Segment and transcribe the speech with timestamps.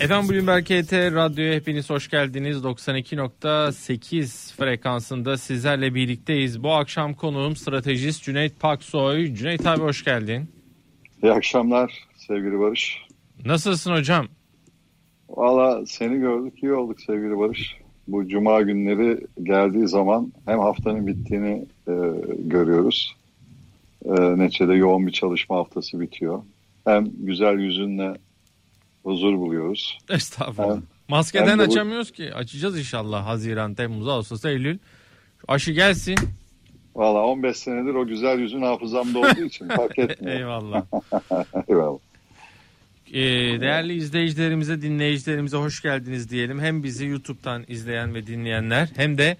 [0.00, 2.56] Efendim Bloomberg KT Radyo'ya hepiniz hoş geldiniz.
[2.56, 6.62] 92.8 frekansında sizlerle birlikteyiz.
[6.62, 9.34] Bu akşam konuğum stratejist Cüneyt Paksoy.
[9.34, 10.48] Cüneyt abi hoş geldin.
[11.22, 12.98] İyi akşamlar sevgili Barış.
[13.44, 14.26] Nasılsın hocam?
[15.28, 17.76] Valla seni gördük iyi olduk sevgili Barış.
[18.08, 21.92] Bu cuma günleri geldiği zaman hem haftanın bittiğini e,
[22.38, 23.16] görüyoruz.
[24.04, 26.42] E, neticede yoğun bir çalışma haftası bitiyor.
[26.84, 28.14] Hem güzel yüzünle
[29.06, 29.98] huzur buluyoruz.
[30.10, 30.76] Estağfurullah.
[30.76, 31.62] Hem, Maskeden hem bu...
[31.62, 32.34] açamıyoruz ki.
[32.34, 34.78] Açacağız inşallah Haziran, Temmuz, Ağustos, Eylül.
[35.40, 36.16] Şu aşı gelsin.
[36.96, 40.36] Valla 15 senedir o güzel yüzün hafızamda olduğu için fark etmiyor.
[40.36, 40.82] Eyvallah.
[41.68, 41.98] Eyvallah.
[43.12, 43.20] Ee,
[43.60, 46.60] değerli izleyicilerimize, dinleyicilerimize hoş geldiniz diyelim.
[46.60, 49.36] Hem bizi YouTube'dan izleyen ve dinleyenler hem de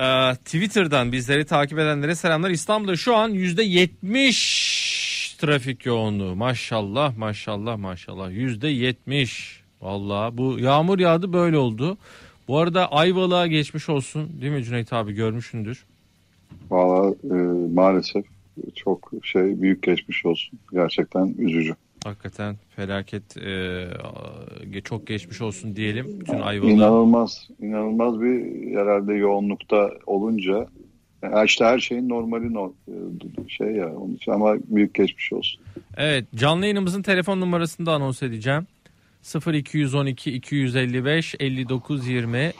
[0.00, 2.50] e, Twitter'dan bizleri takip edenlere selamlar.
[2.50, 4.69] İstanbul'da şu an %70
[5.40, 6.36] trafik yoğunluğu.
[6.36, 8.30] Maşallah, maşallah, maşallah.
[8.30, 9.60] %70.
[9.82, 11.98] Vallahi bu yağmur yağdı böyle oldu.
[12.48, 15.84] Bu arada Ayvalık'a geçmiş olsun değil mi Cüneyt abi görmüşündür.
[16.70, 17.34] Valla e,
[17.74, 18.24] maalesef
[18.74, 20.58] çok şey büyük geçmiş olsun.
[20.72, 21.74] Gerçekten üzücü.
[22.04, 26.74] Hakikaten felaket e, çok geçmiş olsun diyelim bütün Ayvalık'a.
[26.74, 28.44] İnanılmaz, inanılmaz bir
[28.76, 30.66] herhalde yoğunlukta olunca
[31.44, 32.72] işte her şeyin normali no,
[33.48, 35.60] şey ya onun için ama büyük geçmiş olsun.
[35.96, 38.66] Evet canlı yayınımızın telefon numarasını da anons edeceğim.
[39.52, 42.52] 0212 255 59 20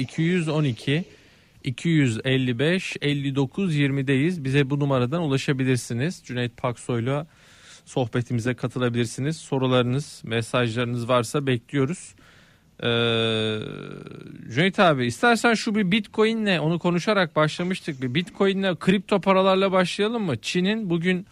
[0.00, 1.04] 0212
[1.64, 4.44] 255 59 20'deyiz.
[4.44, 6.22] Bize bu numaradan ulaşabilirsiniz.
[6.24, 7.26] Cüneyt Paksoy'la
[7.84, 9.36] sohbetimize katılabilirsiniz.
[9.36, 12.14] Sorularınız, mesajlarınız varsa bekliyoruz.
[12.82, 13.58] Ee,
[14.54, 18.02] Cüneyt abi istersen şu bir bitcoinle onu konuşarak başlamıştık.
[18.02, 20.36] Bir bitcoinle kripto paralarla başlayalım mı?
[20.36, 21.26] Çin'in bugün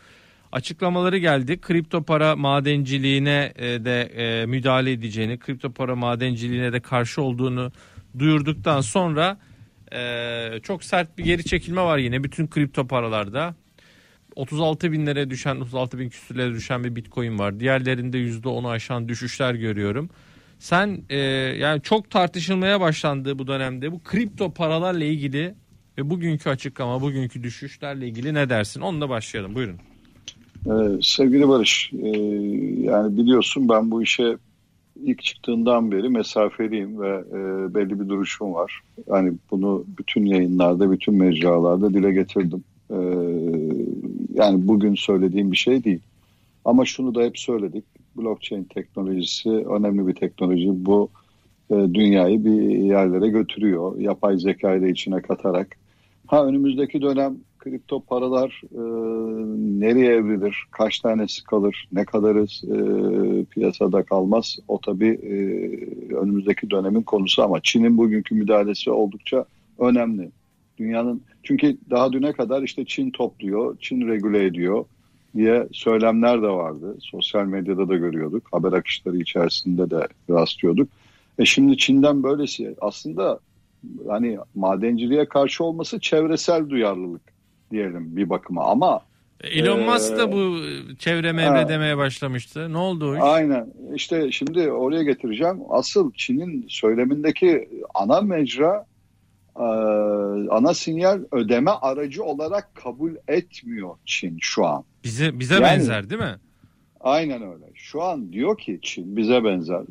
[0.53, 1.61] açıklamaları geldi.
[1.61, 7.73] Kripto para madenciliğine e, de e, müdahale edeceğini, kripto para madenciliğine de karşı olduğunu
[8.19, 9.39] duyurduktan sonra
[9.93, 13.55] e, çok sert bir geri çekilme var yine bütün kripto paralarda.
[14.37, 17.61] 36 binlere düşen 36 bin küsürlere düşen bir bitcoin var.
[17.61, 20.11] Diğerlerinde %10'u aşan düşüşler görüyorum.
[20.59, 21.19] Sen e,
[21.59, 25.55] yani çok tartışılmaya başlandı bu dönemde bu kripto paralarla ilgili
[25.99, 28.81] ve bugünkü açıklama bugünkü düşüşlerle ilgili ne dersin?
[28.81, 29.77] Onunla başlayalım buyurun.
[30.67, 32.09] Ee, sevgili Barış e,
[32.81, 34.37] yani biliyorsun ben bu işe
[35.03, 38.81] ilk çıktığından beri mesafeliyim ve e, belli bir duruşum var.
[39.11, 42.65] Hani bunu bütün yayınlarda, bütün mecralarda dile getirdim.
[42.91, 42.97] E,
[44.35, 46.01] yani bugün söylediğim bir şey değil.
[46.65, 47.85] Ama şunu da hep söyledik.
[48.17, 50.69] Blockchain teknolojisi önemli bir teknoloji.
[50.71, 51.11] Bu
[51.71, 53.99] e, dünyayı bir yerlere götürüyor.
[53.99, 55.77] Yapay zekayı da içine katarak.
[56.27, 58.81] Ha önümüzdeki dönem kripto paralar e,
[59.81, 65.35] nereye evrilir, kaç tanesi kalır, ne kadarı e, piyasada kalmaz o tabii e,
[66.15, 69.45] önümüzdeki dönemin konusu ama Çin'in bugünkü müdahalesi oldukça
[69.79, 70.31] önemli.
[70.79, 74.85] Dünyanın çünkü daha düne kadar işte Çin topluyor, Çin regüle ediyor
[75.37, 76.97] diye söylemler de vardı.
[77.01, 78.43] Sosyal medyada da görüyorduk.
[78.53, 80.89] Haber akışları içerisinde de rastlıyorduk.
[81.39, 83.39] E şimdi Çin'den böylesi aslında
[84.09, 87.23] hani madenciliğe karşı olması çevresel duyarlılık
[87.71, 89.01] diyelim bir bakıma ama
[89.41, 90.57] e, Elon ee, Musk da bu
[90.99, 92.73] çevre mevre demeye başlamıştı.
[92.73, 93.23] Ne oldu o iş?
[93.23, 93.67] Aynen.
[93.95, 95.59] İşte şimdi oraya getireceğim.
[95.71, 98.87] Asıl Çin'in söylemindeki ana mecra
[100.51, 104.85] ana sinyal ödeme aracı olarak kabul etmiyor Çin şu an.
[105.05, 106.37] Bize bize yani, benzer değil mi?
[107.01, 107.65] Aynen öyle.
[107.75, 109.83] Şu an diyor ki Çin bize benzer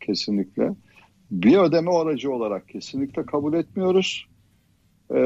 [0.00, 0.74] kesinlikle.
[1.30, 4.26] Bir ödeme aracı olarak kesinlikle kabul etmiyoruz.
[5.10, 5.16] Ee,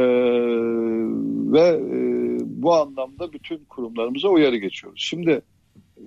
[1.53, 5.01] ve e, bu anlamda bütün kurumlarımıza uyarı geçiyoruz.
[5.03, 5.43] Şimdi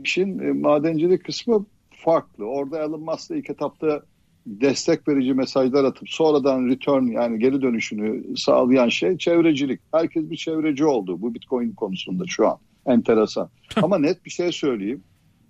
[0.03, 2.45] işin e, madencilik kısmı farklı.
[2.45, 4.03] Orada Elon Musk'la ilk etapta
[4.49, 9.79] destek verici mesajlar atıp sonradan return yani geri dönüşünü sağlayan şey çevrecilik.
[9.91, 12.57] Herkes bir çevreci oldu bu Bitcoin konusunda şu an.
[12.85, 13.49] Enteresan.
[13.81, 15.03] Ama net bir şey söyleyeyim.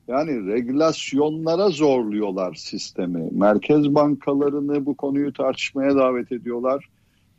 [0.08, 3.30] Yani regülasyonlara zorluyorlar sistemi.
[3.32, 6.90] Merkez bankalarını bu konuyu tartışmaya davet ediyorlar.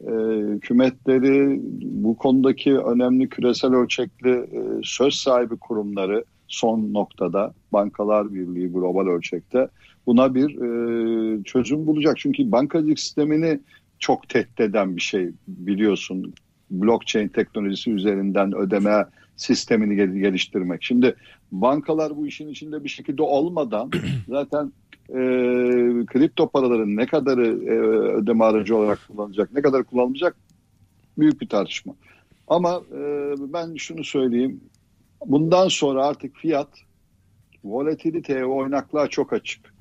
[0.01, 0.13] E,
[0.55, 9.07] hükümetleri bu konudaki önemli küresel ölçekli e, söz sahibi kurumları son noktada Bankalar Birliği global
[9.07, 9.69] ölçekte
[10.07, 12.19] buna bir e, çözüm bulacak.
[12.19, 13.61] Çünkü bankacılık sistemini
[13.99, 16.35] çok tehdit eden bir şey biliyorsun.
[16.71, 19.05] Blockchain teknolojisi üzerinden ödeme
[19.37, 20.83] sistemini geliştirmek.
[20.83, 21.15] Şimdi
[21.53, 23.91] bankalar bu işin içinde bir şekilde olmadan
[24.29, 24.73] zaten
[25.09, 25.15] e,
[26.07, 27.79] kripto paraların ne kadarı e,
[28.21, 30.37] ödeme aracı olarak kullanılacak, ne kadar kullanılacak
[31.19, 31.95] büyük bir tartışma.
[32.49, 34.61] Ama e, ben şunu söyleyeyim.
[35.27, 36.69] Bundan sonra artık fiyat
[37.65, 39.80] volatiliteye ve oynaklığa çok açık.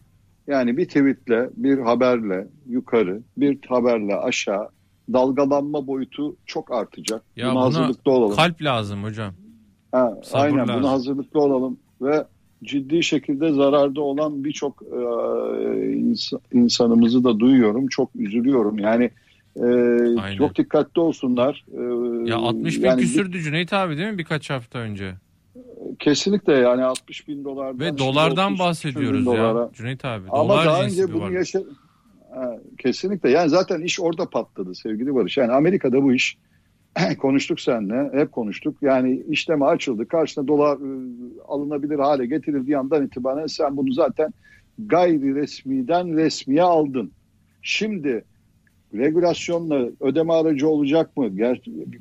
[0.50, 4.70] Yani bir tweetle, bir haberle yukarı, bir haberle aşağı
[5.14, 7.22] dalgalanma boyutu çok artacak.
[7.36, 8.36] Ya buna hazırlıklı olalım.
[8.36, 9.34] Kalp lazım hocam.
[9.92, 10.76] Ha, sabır aynen lazım.
[10.84, 12.24] buna hazırlıklı olalım ve
[12.64, 14.96] ciddi şekilde zararda olan birçok e,
[15.96, 17.88] ins- insanımızı da duyuyorum.
[17.88, 18.80] Çok üzülüyorum.
[18.80, 19.10] Yani
[19.56, 19.64] e,
[20.20, 20.38] Aynen.
[20.38, 21.66] çok dikkatli olsunlar.
[21.72, 25.14] E, Ya 60 bin yani küsürdü Cüneyt abi değil mi birkaç hafta önce?
[26.00, 27.80] Kesinlikle yani 60 bin dolardan.
[27.80, 29.70] Ve dolardan 30 bahsediyoruz ya dolara.
[29.74, 30.24] Cüneyt abi.
[30.30, 31.60] Ama Dolar daha önce bunu yaşa...
[32.78, 33.30] Kesinlikle.
[33.30, 35.38] Yani zaten iş orada patladı sevgili Barış.
[35.38, 36.38] Yani Amerika'da bu iş
[37.18, 38.20] konuştuk seninle.
[38.20, 38.78] Hep konuştuk.
[38.82, 40.08] Yani işleme açıldı.
[40.08, 40.90] Karşına dolar e,
[41.48, 44.34] alınabilir hale getirildiği andan itibaren sen bunu zaten
[44.80, 47.12] gayri resmiden resmiye aldın.
[47.62, 48.24] Şimdi
[48.94, 51.32] regülasyonla ödeme aracı olacak mı?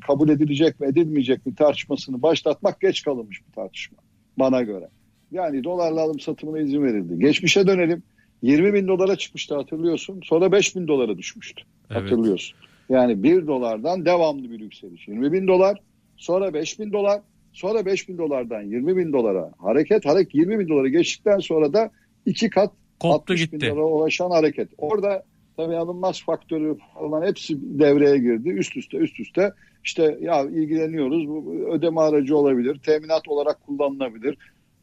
[0.07, 3.99] Kabul edilecek mi edilmeyecek mi tartışmasını başlatmak geç kalınmış bir tartışma
[4.39, 4.89] bana göre.
[5.33, 7.19] Yani dolarla alım satımına izin verildi.
[7.19, 8.03] Geçmişe dönelim.
[8.43, 10.21] 20 bin dolara çıkmıştı hatırlıyorsun.
[10.25, 11.63] Sonra 5 bin dolara düşmüştü.
[11.91, 12.03] Evet.
[12.03, 12.59] Hatırlıyorsun.
[12.89, 15.09] Yani 1 dolardan devamlı bir yükseliş.
[15.09, 15.81] 20 bin dolar,
[16.17, 17.21] sonra 5 bin dolar,
[17.53, 20.07] sonra 5 bin dolardan 20 bin dolara hareket.
[20.07, 21.91] Hareket 20 bin dolara geçtikten sonra da
[22.27, 23.71] iki kat Koptu 60 bin gitti.
[23.71, 24.69] dolara ulaşan hareket.
[24.79, 25.23] Orada
[25.59, 28.49] tabii alınmaz faktörü falan hepsi devreye girdi.
[28.49, 29.53] Üst üste üst üste
[29.85, 32.79] işte ya ilgileniyoruz bu ödeme aracı olabilir.
[32.79, 34.37] Teminat olarak kullanılabilir.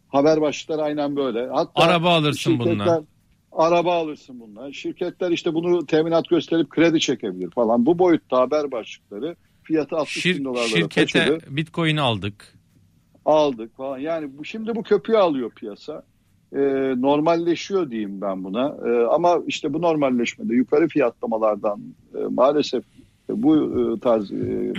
[0.07, 1.47] Haber başlıkları aynen böyle.
[1.47, 3.03] Hatta Araba alırsın bununla.
[3.51, 4.73] Araba alırsın bununla.
[4.73, 7.85] Şirketler işte bunu teminat gösterip kredi çekebilir falan.
[7.85, 11.39] Bu boyutta haber başlıkları fiyatı 60 bin Şir- dolarlara şirkete taşıdı.
[11.49, 12.53] bitcoin aldık.
[13.25, 13.97] Aldık falan.
[13.97, 16.03] Yani bu şimdi bu köpüğü alıyor piyasa.
[16.55, 18.75] Ee, normalleşiyor diyeyim ben buna.
[18.85, 21.79] Ee, ama işte bu normalleşmede yukarı fiyatlamalardan
[22.15, 22.83] e, maalesef
[23.29, 24.73] bu e, tarz e,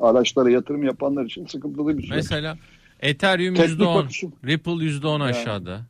[0.00, 2.16] araçlara yatırım yapanlar için sıkıntılı bir süreç.
[2.16, 2.56] Mesela
[3.00, 4.32] Ethereum Teknik %10, bakışım.
[4.46, 5.80] Ripple %10 aşağıda.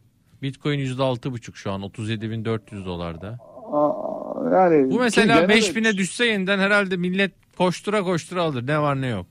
[0.42, 3.38] Bitcoin %6,5 şu an 37.400 dolarda.
[4.52, 8.66] Yani Bu mesela ki gene de- 5000'e düşse yeniden herhalde millet koştura koştura alır.
[8.66, 9.26] Ne var ne yok.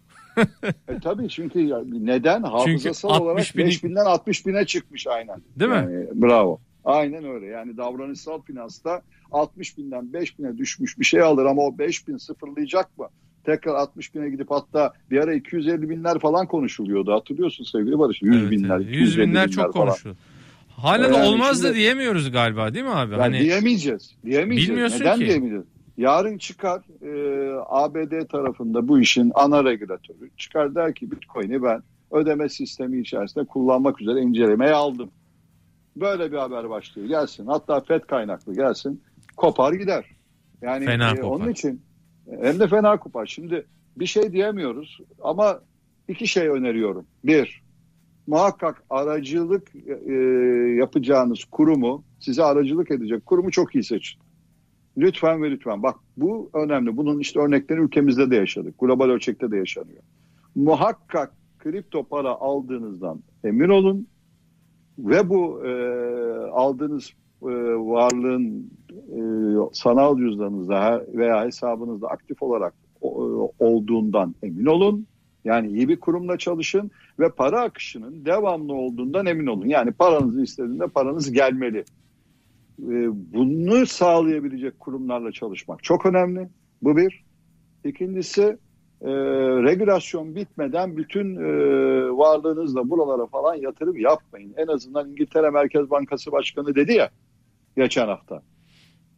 [0.88, 1.69] E, tabii çünkü
[2.06, 2.44] neden?
[2.44, 5.41] Hafızasal 60 olarak bini- 5000'den 60 bine çıkmış aynen.
[5.59, 5.75] Değil mi?
[5.77, 6.59] Yani, bravo.
[6.86, 7.45] Aynen öyle.
[7.45, 9.01] Yani davranışsal finansta
[9.31, 13.07] 60 binden 5 bine düşmüş bir şey alır ama o 5 bin sıfırlayacak mı?
[13.45, 17.13] Tekrar 60 bine gidip hatta bir ara 250 binler falan konuşuluyordu.
[17.13, 18.21] Hatırlıyorsun sevgili Barış?
[18.21, 18.85] 100 Evet, binler, evet.
[18.88, 19.88] 250 100 binler çok falan.
[19.88, 20.18] konuşuldu.
[20.69, 23.12] Hala Yani da olmaz da şimdi- diyemiyoruz galiba değil mi abi?
[23.12, 24.12] Yani hani diyemeyeceğiz.
[24.25, 24.69] Diyemeyeceğiz.
[24.69, 25.25] Bilmiyorsun Neden ki.
[25.25, 25.65] diyemeyeceğiz?
[26.00, 27.12] Yarın çıkar e,
[27.66, 31.81] ABD tarafında bu işin ana regülatörü çıkar der ki Bitcoin'i ben
[32.12, 35.12] ödeme sistemi içerisinde kullanmak üzere incelemeye aldım.
[35.96, 37.07] Böyle bir haber başlıyor.
[37.07, 37.46] Gelsin.
[37.46, 39.01] Hatta FED kaynaklı gelsin.
[39.38, 40.06] Kopar gider.
[40.62, 41.28] Yani Fena e, kopar.
[41.28, 41.81] onun için
[42.42, 43.25] hem de fena kopar.
[43.25, 43.66] Şimdi
[43.98, 45.60] bir şey diyemiyoruz ama
[46.07, 47.06] iki şey öneriyorum.
[47.24, 47.63] Bir,
[48.28, 49.75] muhakkak aracılık
[50.07, 50.13] e,
[50.78, 54.29] yapacağınız kurumu, size aracılık edecek kurumu çok iyi seçin.
[55.00, 55.84] Lütfen ve lütfen.
[55.84, 56.98] Bak bu önemli.
[56.98, 58.80] Bunun işte örnekleri ülkemizde de yaşadık.
[58.80, 60.04] Global ölçekte de yaşanıyor.
[60.56, 64.07] Muhakkak kripto para aldığınızdan emin olun
[65.00, 65.72] ve bu e,
[66.51, 69.19] aldığınız e, varlığın e,
[69.74, 75.06] sanal cüzdanınızda veya hesabınızda aktif olarak o- olduğundan emin olun.
[75.45, 79.68] Yani iyi bir kurumla çalışın ve para akışının devamlı olduğundan emin olun.
[79.68, 81.83] Yani paranızı istediğinde paranız gelmeli.
[82.83, 86.50] Ee, Bunu sağlayabilecek kurumlarla çalışmak çok önemli.
[86.81, 87.24] Bu bir.
[87.86, 88.57] İkincisi
[89.02, 89.09] e,
[89.64, 91.50] regülasyon bitmeden bütün e,
[92.18, 94.54] varlığınızla buralara falan yatırım yapmayın.
[94.57, 97.09] En azından İngiltere Merkez Bankası Başkanı dedi ya
[97.78, 98.42] geçen hafta.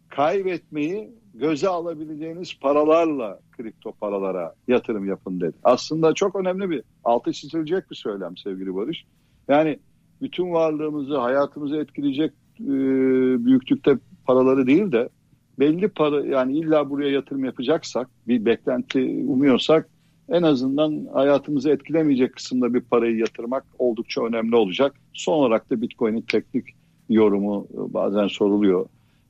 [0.09, 5.57] Kaybetmeyi göze alabileceğiniz paralarla kripto paralara yatırım yapın dedi.
[5.63, 9.05] Aslında çok önemli bir altı çizilecek bir söylem sevgili Barış.
[9.47, 9.79] Yani
[10.21, 15.09] bütün varlığımızı, hayatımızı etkileyecek e, büyüklükte paraları değil de
[15.59, 19.89] belli para yani illa buraya yatırım yapacaksak bir beklenti umuyorsak
[20.29, 24.95] en azından hayatımızı etkilemeyecek kısımda bir parayı yatırmak oldukça önemli olacak.
[25.13, 26.65] Son olarak da Bitcoin'in teknik
[27.09, 28.85] yorumu bazen soruluyor.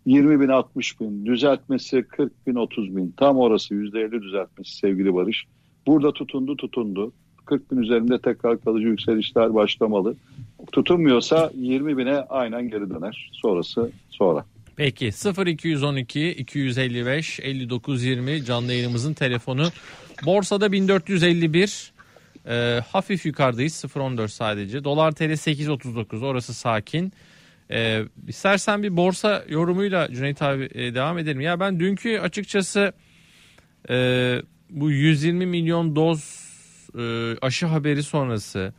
[0.06, 5.46] 20 bin 60 bin düzeltmesi 40 bin 30 bin tam orası %50 düzeltmesi sevgili Barış.
[5.88, 7.14] Burada tutundu tutundu.
[7.46, 10.16] 40 bin üzerinde tekrar kalıcı yükselişler başlamalı.
[10.72, 13.32] Tutunmuyorsa 20 bine aynen geri döner.
[13.34, 14.46] Sonrası sonra.
[14.76, 15.12] Peki
[15.48, 19.68] 0212 255 59 20 canlı yayınımızın telefonu.
[20.26, 21.92] Borsada 1451
[22.48, 24.84] e, hafif yukarıdayız 0.14 sadece.
[24.84, 27.14] Dolar TL 8.39 orası sakin.
[27.72, 31.42] E, istersen bir borsa yorumuyla Cüneyt abi e, devam edelim.
[31.42, 32.94] Ya ben dünkü açıkçası
[33.90, 34.38] e,
[34.70, 36.41] bu 120 milyon doz
[36.98, 38.74] e, aşı haberi sonrası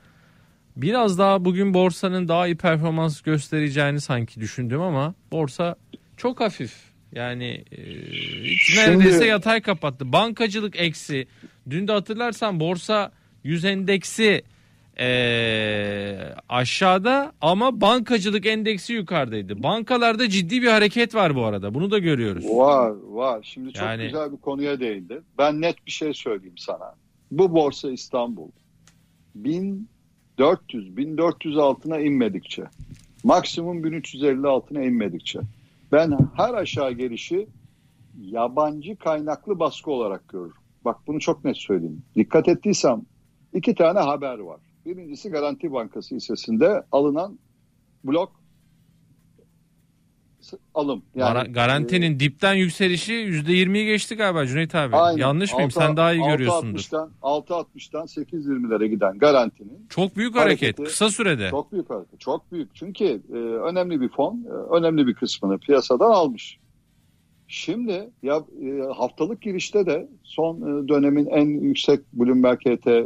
[0.76, 5.76] Biraz daha bugün borsanın daha iyi performans göstereceğini sanki düşündüm ama borsa
[6.16, 6.74] çok hafif.
[7.12, 7.76] Yani e,
[8.44, 10.12] hiç Şimdi- neredeyse yatay kapattı.
[10.12, 11.26] Bankacılık eksi.
[11.70, 13.12] Dün de hatırlarsan borsa
[13.44, 14.42] 100 endeksi
[14.98, 19.62] e, aşağıda ama bankacılık endeksi yukarıdaydı.
[19.62, 21.74] Bankalarda ciddi bir hareket var bu arada.
[21.74, 22.44] Bunu da görüyoruz.
[22.48, 23.40] Var var.
[23.42, 25.20] Şimdi çok Yani- güzel bir konuya değindi.
[25.38, 26.94] Ben net bir şey söyleyeyim sana.
[27.32, 28.48] Bu borsa İstanbul
[29.34, 32.64] 1400 1400 altına inmedikçe
[33.24, 35.40] maksimum 1350 altına inmedikçe
[35.92, 37.46] ben her aşağı gelişi
[38.20, 40.52] yabancı kaynaklı baskı olarak görürüm.
[40.84, 42.02] Bak bunu çok net söyleyeyim.
[42.16, 43.02] Dikkat ettiysem
[43.52, 44.60] iki tane haber var.
[44.86, 47.38] Birincisi Garanti Bankası hissesinde alınan
[48.04, 48.41] blok
[50.74, 51.02] alım.
[51.16, 54.96] Gara- garantinin dipten yükselişi %20'yi geçti galiba Cüneyt abi.
[54.96, 55.18] Aynen.
[55.18, 55.70] Yanlış mıyım?
[55.70, 56.78] Sen daha iyi altı görüyorsundur.
[56.78, 61.50] 60'tan 6.60'dan 8.20'lere giden garantinin Çok büyük hareket Hareketi- kısa sürede.
[61.50, 62.20] çok büyük hareket.
[62.20, 62.74] Çok büyük.
[62.74, 66.58] Çünkü e, önemli bir fon, e, önemli bir kısmını piyasadan almış.
[67.48, 73.04] Şimdi ya e, haftalık girişte de son e, dönemin en yüksek Bloomberg HT e,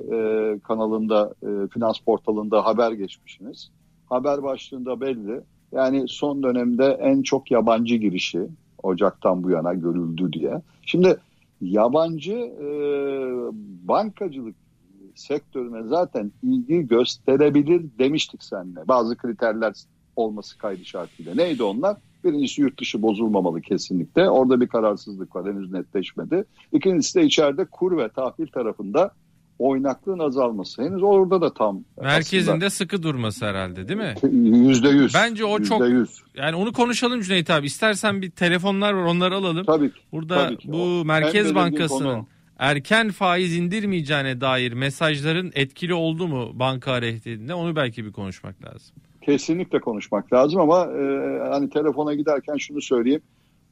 [0.61, 3.71] kanalında, e, finans portalında haber geçmişsiniz.
[4.07, 5.41] Haber başlığında belli.
[5.77, 8.41] Yani son dönemde en çok yabancı girişi
[8.83, 10.63] Ocak'tan bu yana görüldü diye.
[10.83, 11.17] Şimdi
[11.61, 12.69] yabancı e,
[13.89, 14.55] bankacılık
[15.15, 18.89] sektörüne zaten ilgi gösterebilir demiştik seninle.
[18.89, 19.75] Bazı kriterler
[20.17, 21.35] olması kaydı şartıyla.
[21.35, 21.97] Neydi onlar?
[22.25, 24.31] Birincisi yurt dışı bozulmamalı kesinlikle.
[24.31, 26.45] Orada bir kararsızlık var henüz netleşmedi.
[26.73, 29.11] İkincisi de içeride kur ve tahvil tarafında
[29.59, 30.83] oynaklığın azalması.
[30.83, 34.15] Henüz orada da tam Merkezinde sıkı durması herhalde değil mi?
[34.69, 35.15] yüzde yüz.
[35.15, 36.19] Bence o çok- Yüzde yüz.
[36.35, 37.67] Yani onu konuşalım Cüneyt abi.
[37.67, 39.65] İstersen bir telefonlar var onları alalım.
[39.67, 40.01] Tabii ki.
[40.13, 40.73] Burada tabii ki.
[40.73, 42.27] bu O Merkez Bankası'nın konu.
[42.59, 48.97] erken faiz indirmeyeceğine dair mesajların etkili oldu mu banka hareketinde onu belki bir konuşmak lazım.
[49.23, 53.23] kesinlikle konuşmak lazım ama e, hani telefona giderken şunu söyleyeyim.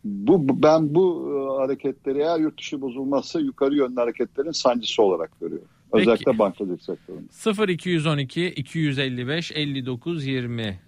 [0.05, 5.41] Bu bu- ben bu e, hareketleri eğer yurt dışı bozulmazsa yukarı yönlü hareketlerin sancısı olarak
[5.41, 5.69] görüyorum.
[5.94, 6.10] Peki.
[6.10, 7.72] Özellikle bankacılık sektöründe.
[7.72, 10.78] 0212 255 59 20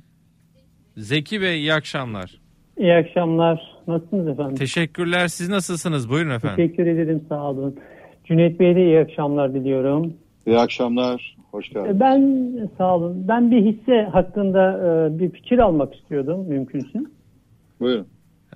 [0.97, 2.41] Zeki Bey iyi akşamlar.
[2.79, 3.77] İyi akşamlar.
[3.87, 4.55] Nasılsınız efendim?
[4.57, 5.29] Teşekkürler.
[5.29, 6.11] Siz nasılsınız?
[6.11, 6.57] Buyurun efendim.
[6.57, 7.23] Teşekkür ederim.
[7.29, 7.77] Sağ olun.
[8.25, 10.15] Cüneyt Bey de iyi akşamlar diliyorum.
[10.47, 11.37] İyi akşamlar.
[11.51, 11.97] Hoş geldiniz.
[11.97, 13.25] E, Ben sağ olun.
[13.29, 14.73] Ben bir hisse hakkında
[15.13, 16.99] e, bir fikir almak istiyordum mümkünse.
[17.81, 18.07] Buyurun.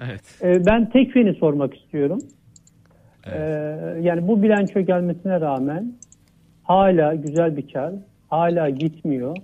[0.00, 0.38] Evet.
[0.42, 2.18] E, Ben Tekfen'i sormak istiyorum.
[3.26, 3.40] Evet.
[3.40, 5.92] E, Yani bu bilanço gelmesine rağmen
[6.70, 7.92] hala güzel bir kar.
[8.28, 9.36] Hala gitmiyor.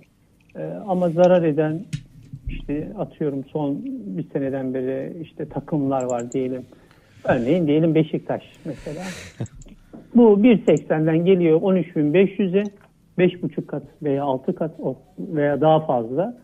[0.55, 1.81] E, Ama zarar eden
[2.47, 6.65] işte atıyorum son bir seneden beri işte takımlar var diyelim.
[7.23, 9.01] Örneğin diyelim Beşiktaş mesela.
[10.15, 12.63] Bu 1.80'den geliyor 13.500'e
[13.17, 14.71] 5.5 kat veya 6 kat
[15.19, 16.37] veya daha fazla.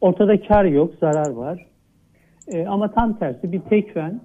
[0.00, 1.66] Ortada kar yok, zarar var.
[2.48, 4.20] E, ama tam tersi bir tekfen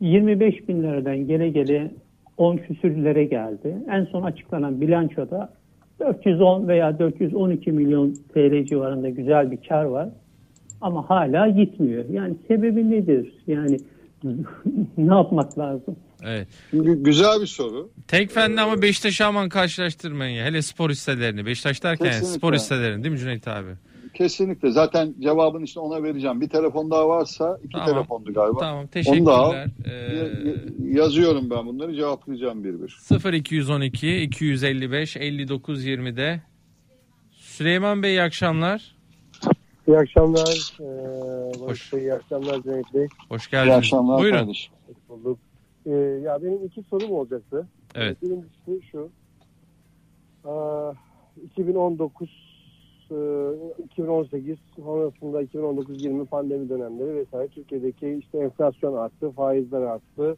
[0.00, 1.90] 25 bin liradan gele gele
[2.36, 3.76] 10 küsürlere geldi.
[3.90, 5.52] En son açıklanan bilançoda
[6.00, 10.08] 410 veya 412 milyon TL civarında güzel bir kar var.
[10.80, 12.04] Ama hala gitmiyor.
[12.10, 13.32] Yani sebebi nedir?
[13.46, 13.76] Yani
[14.98, 15.96] ne yapmak lazım?
[16.24, 16.48] Evet.
[16.70, 17.90] Şimdi güzel bir soru.
[18.08, 20.44] Tek fende ama Beşiktaş'ı aman karşılaştırmayın ya.
[20.44, 21.46] Hele spor hisselerini.
[21.46, 22.38] Beşiktaş derken Kesinlikle.
[22.38, 23.70] spor hisselerini değil mi Cüneyt abi?
[24.14, 24.70] Kesinlikle.
[24.70, 26.40] Zaten cevabın işte ona vereceğim.
[26.40, 27.86] Bir telefon daha varsa iki Tamam.
[27.88, 28.58] telefondu galiba.
[28.60, 28.74] Tamam
[29.06, 29.50] Onu da al.
[29.52, 29.68] teşekkürler.
[29.84, 33.32] Ee, ya- yazıyorum ben bunları cevaplayacağım bir bir.
[33.32, 36.40] 0212 255 59 20'de
[37.32, 38.96] Süleyman Bey iyi akşamlar.
[39.88, 40.72] İyi akşamlar.
[40.80, 41.92] Ee, Hoş.
[41.92, 43.06] Bey, iyi akşamlar Cüneyt Bey.
[43.28, 43.76] Hoş İyi geldiniz.
[43.76, 44.38] akşamlar Buyurun.
[44.38, 44.72] kardeşim.
[44.86, 45.38] Hoş bulduk.
[45.86, 45.90] Ee,
[46.24, 47.66] ya benim iki sorum olacaktı.
[47.94, 48.22] Evet.
[48.22, 49.10] Birincisi şu.
[50.44, 50.92] Aa,
[51.44, 52.32] 2019 e,
[53.84, 60.36] 2018 sonrasında 2019-20 pandemi dönemleri vesaire Türkiye'deki işte enflasyon arttı, faizler arttı,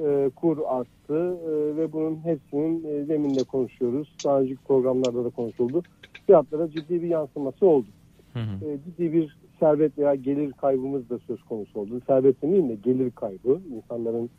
[0.00, 4.16] e, kur arttı e, ve bunun hepsinin e, demin de konuşuyoruz.
[4.24, 5.82] Daha önceki programlarda da konuşuldu.
[6.26, 7.86] Fiyatlara ciddi bir yansıması oldu.
[8.32, 8.78] Hı hı.
[8.84, 12.00] ciddi bir servet veya gelir kaybımız da söz konusu oldu.
[12.06, 13.60] Servet demeyeyim de gelir kaybı.
[13.76, 14.30] İnsanların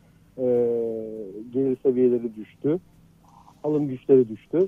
[1.54, 2.80] gelir seviyeleri düştü.
[3.63, 4.68] Alım güçleri düştü.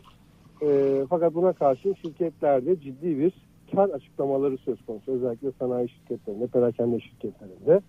[0.63, 3.33] E, fakat buna karşın şirketlerde ciddi bir
[3.75, 5.11] kar açıklamaları söz konusu.
[5.11, 7.81] Özellikle sanayi şirketlerinde, perakende şirketlerinde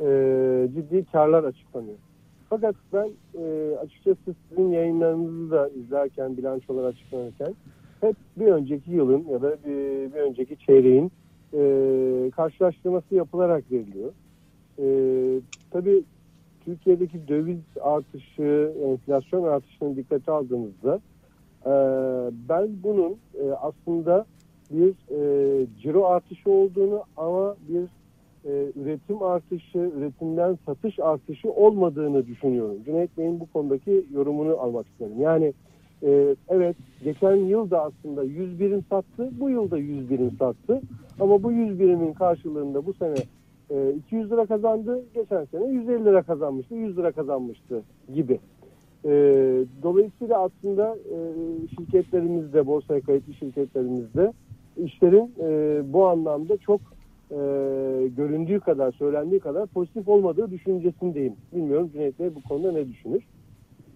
[0.00, 1.96] e, ciddi karlar açıklanıyor.
[2.50, 7.54] Fakat ben e, açıkçası sizin yayınlarınızı da izlerken, bilançolar açıklanırken
[8.00, 11.12] hep bir önceki yılın ya da bir, bir önceki çeyreğin
[11.54, 14.12] e, karşılaştırması yapılarak veriliyor.
[14.78, 14.86] E,
[15.70, 16.02] tabii
[16.64, 21.00] Türkiye'deki döviz artışı, enflasyon artışını dikkate aldığımızda
[21.68, 21.70] e,
[22.48, 24.26] ben bunun e, aslında
[24.70, 27.82] bir e, ciro artışı olduğunu ama bir
[28.44, 32.76] e, üretim artışı, üretimden satış artışı olmadığını düşünüyorum.
[32.84, 35.20] Cüneyt Bey'in bu konudaki yorumunu almak isterim.
[35.20, 35.52] Yani
[36.48, 40.80] evet geçen yıl da aslında 100 birim sattı, bu yıl da 100 birim sattı.
[41.20, 43.16] Ama bu 100 birimin karşılığında bu sene
[43.70, 47.82] e, 200 lira kazandı, geçen sene 150 lira kazanmıştı, 100 lira kazanmıştı
[48.14, 48.38] gibi.
[49.08, 49.12] E,
[49.82, 51.16] dolayısıyla aslında e,
[51.76, 54.32] şirketlerimizde, borsaya kayıtlı şirketlerimizde
[54.76, 56.80] işlerin e, bu anlamda çok
[57.30, 57.36] e,
[58.16, 61.34] göründüğü kadar, söylendiği kadar pozitif olmadığı düşüncesindeyim.
[61.52, 63.22] Bilmiyorum Cüneyt Bey bu konuda ne düşünür?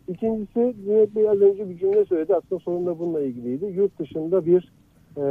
[0.08, 2.34] İkincisi Cüneyt Bey az önce bir cümle söyledi.
[2.34, 3.64] Aslında sorun bununla ilgiliydi.
[3.64, 4.72] Yurt dışında bir
[5.16, 5.22] e,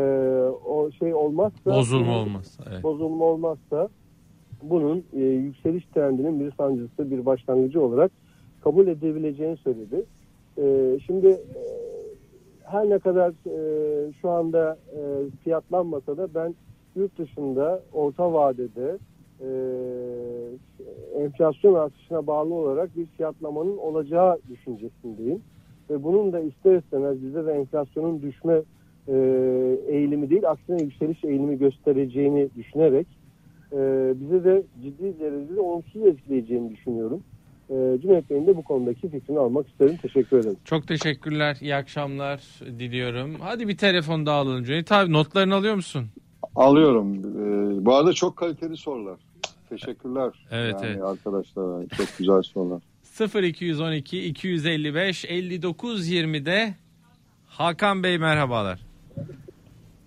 [0.65, 2.83] o şey olmazsa bozulma olmazsa evet.
[2.83, 3.89] bozulma olmazsa
[4.63, 8.11] bunun e, yükseliş trendinin bir sancısı, bir başlangıcı olarak
[8.63, 10.05] kabul edebileceğini söyledi.
[10.57, 11.63] E, şimdi e,
[12.63, 14.99] her ne kadar e, şu anda e,
[15.43, 16.55] fiyatlanmasa da ben
[16.95, 18.97] yurt dışında orta vadede
[21.15, 25.41] enflasyon artışına bağlı olarak bir fiyatlamanın olacağı düşüncesindeyim.
[25.89, 28.61] Ve bunun da ister istemez bize de enflasyonun düşme
[29.87, 33.07] eğilimi değil aksine yükseliş eğilimi göstereceğini düşünerek
[34.19, 37.23] bize de ciddi derecede olumsuz etkileyeceğini düşünüyorum.
[38.01, 39.97] Cüneyt Bey'in de bu konudaki fikrini almak isterim.
[40.01, 40.57] Teşekkür ederim.
[40.65, 41.57] Çok teşekkürler.
[41.61, 43.35] İyi akşamlar diliyorum.
[43.39, 45.13] Hadi bir telefon daha alalım Cüneyt abi.
[45.13, 46.07] Notlarını alıyor musun?
[46.55, 47.15] Alıyorum.
[47.15, 49.19] Ee, bu arada çok kaliteli sorular.
[49.69, 50.31] Teşekkürler.
[50.51, 51.03] Evet, yani evet.
[51.03, 52.81] Arkadaşlar çok güzel sorular.
[53.43, 56.73] 0212 255 59 20'de
[57.47, 58.79] Hakan Bey merhabalar.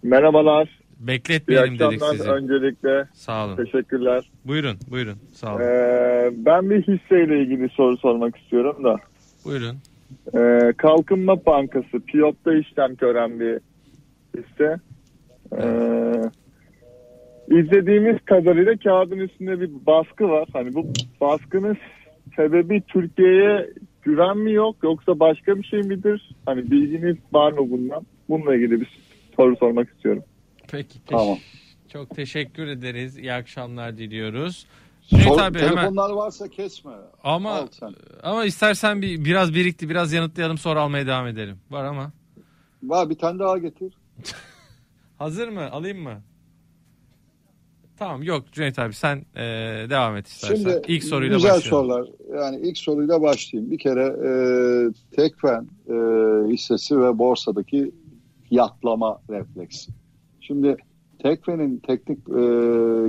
[0.03, 0.84] Merhabalar.
[1.07, 2.31] Bekletmeyelim dedik sizi.
[2.31, 3.57] Öncelikle Sağ olun.
[3.57, 4.31] teşekkürler.
[4.45, 5.17] Buyurun, buyurun.
[5.33, 5.63] Sağ olun.
[5.63, 8.97] Ee, ben bir hisseyle ilgili soru sormak istiyorum da.
[9.45, 9.77] Buyurun.
[10.35, 13.59] Ee, Kalkınma Bankası Piyot'ta işlem gören bir
[14.37, 14.77] hisse.
[15.59, 16.23] Ee,
[17.49, 20.49] izlediğimiz kadarıyla kağıdın üstünde bir baskı var.
[20.53, 20.87] Hani bu
[21.21, 21.77] baskının
[22.37, 23.71] sebebi Türkiye'ye
[24.03, 26.35] güven mi yok yoksa başka bir şey midir?
[26.47, 28.03] Hani bilginiz var mı bundan?
[28.29, 28.89] Bununla ilgili bir
[29.37, 30.23] soru sormak istiyorum.
[30.69, 30.99] Peki.
[30.99, 31.39] teş- Tamam.
[31.93, 33.19] Çok teşekkür ederiz.
[33.19, 34.67] İyi akşamlar diliyoruz.
[35.09, 36.93] Cüneyt Sor- abi hemen telefonlar varsa kesme.
[37.25, 37.69] ama
[38.23, 41.57] ama istersen bir biraz birikti, biraz yanıtlayalım sonra almaya devam edelim.
[41.71, 42.13] Var ama.
[42.83, 43.95] Var bir tane daha getir.
[45.19, 45.71] Hazır mı?
[45.71, 46.23] Alayım mı?
[47.99, 50.57] Tamam yok Cüneyt abi sen eee, devam et istersen.
[50.57, 51.71] Şimdi İlk soruyla güzel başlayalım.
[51.89, 52.09] sorular.
[52.43, 53.71] Yani ilk soruyla başlayayım.
[53.71, 54.31] Bir kere e,
[55.17, 55.95] Tekfen e,
[56.53, 57.91] hissesi ve borsadaki
[58.49, 59.93] fiyatlama refleksi.
[60.47, 60.77] Şimdi
[61.19, 62.33] Tekfen'in teknik e,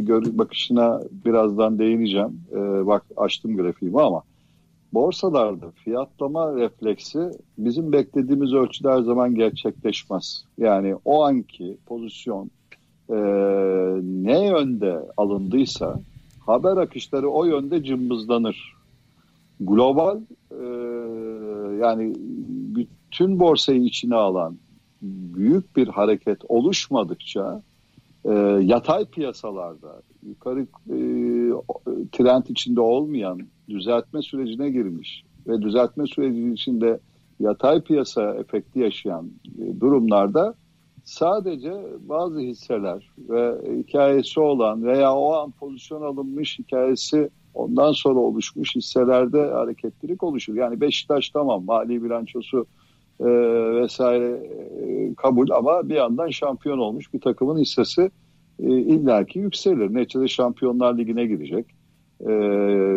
[0.02, 2.42] görü- bakışına birazdan değineceğim.
[2.52, 4.24] E, bak açtım grafiğimi ama
[4.94, 7.20] borsalarda fiyatlama refleksi
[7.58, 10.46] bizim beklediğimiz ölçüde her zaman gerçekleşmez.
[10.58, 12.52] Yani o anki pozisyon
[13.10, 13.16] e,
[14.04, 16.00] ne yönde alındıysa
[16.40, 18.76] haber akışları o yönde cımbızlanır.
[19.60, 20.20] Global
[20.52, 20.66] e,
[21.82, 22.14] yani
[22.76, 24.58] bütün borsayı içine alan
[25.36, 27.62] büyük bir hareket oluşmadıkça
[28.26, 30.98] e, yatay piyasalarda yukarı e,
[32.12, 33.40] trend içinde olmayan
[33.70, 37.00] düzeltme sürecine girmiş ve düzeltme süreci içinde
[37.40, 40.56] yatay piyasa efekti yaşayan e, durumlarda
[41.04, 48.76] sadece bazı hisseler ve hikayesi olan veya o an pozisyon alınmış hikayesi ondan sonra oluşmuş
[48.76, 50.56] hisselerde hareketlilik oluşur.
[50.56, 52.66] Yani Beşiktaş tamam mali bilançosu
[53.20, 53.26] e,
[53.82, 58.12] vesaire e, kabul ama bir yandan şampiyon olmuş bir takımın hissesi
[58.60, 59.94] e, illaki yükselir.
[59.94, 61.66] Neticede Şampiyonlar Ligi'ne girecek.
[62.22, 62.28] E,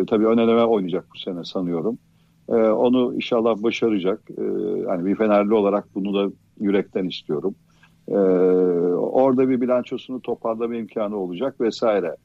[0.07, 1.97] tabii ön eleme oynayacak bu sene sanıyorum.
[2.49, 4.21] E, onu inşallah başaracak.
[4.37, 4.43] E,
[4.87, 7.55] yani bir Fenerli olarak bunu da yürekten istiyorum.
[8.09, 8.13] Ee,
[8.93, 12.15] orada bir bilançosunu toparlama imkanı olacak vesaire.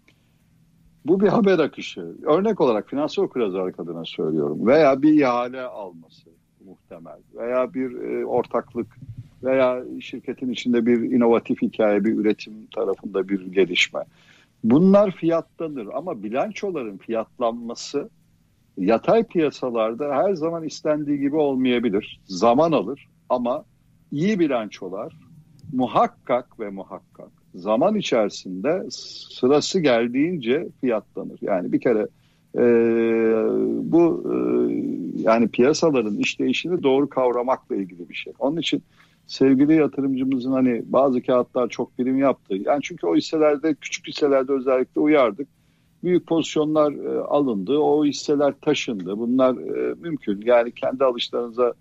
[1.04, 2.16] Bu bir haber akışı.
[2.22, 4.66] Örnek olarak finansal okuryazarlık adına söylüyorum.
[4.66, 6.30] Veya bir ihale alması
[6.64, 7.18] muhtemel.
[7.34, 8.86] Veya bir e, ortaklık
[9.42, 14.00] veya şirketin içinde bir inovatif hikaye, bir üretim tarafında bir gelişme.
[14.64, 18.10] Bunlar fiyatlanır ama bilançoların fiyatlanması
[18.78, 22.20] yatay piyasalarda her zaman istendiği gibi olmayabilir.
[22.24, 23.64] Zaman alır ama
[24.12, 25.16] iyi bilançolar
[25.72, 31.38] muhakkak ve muhakkak zaman içerisinde sırası geldiğince fiyatlanır.
[31.40, 32.06] Yani bir kere
[32.58, 32.62] e,
[33.92, 34.34] bu e,
[35.22, 38.32] yani piyasaların işleyişini doğru kavramakla ilgili bir şey.
[38.38, 38.82] Onun için
[39.26, 42.54] sevgili yatırımcımızın hani bazı kağıtlar çok birim yaptı.
[42.54, 45.48] Yani çünkü o hisselerde küçük hisselerde özellikle uyardık.
[46.02, 47.78] Büyük pozisyonlar e, alındı.
[47.78, 49.18] O hisseler taşındı.
[49.18, 50.42] Bunlar e, mümkün.
[50.44, 51.74] Yani kendi alışlarınıza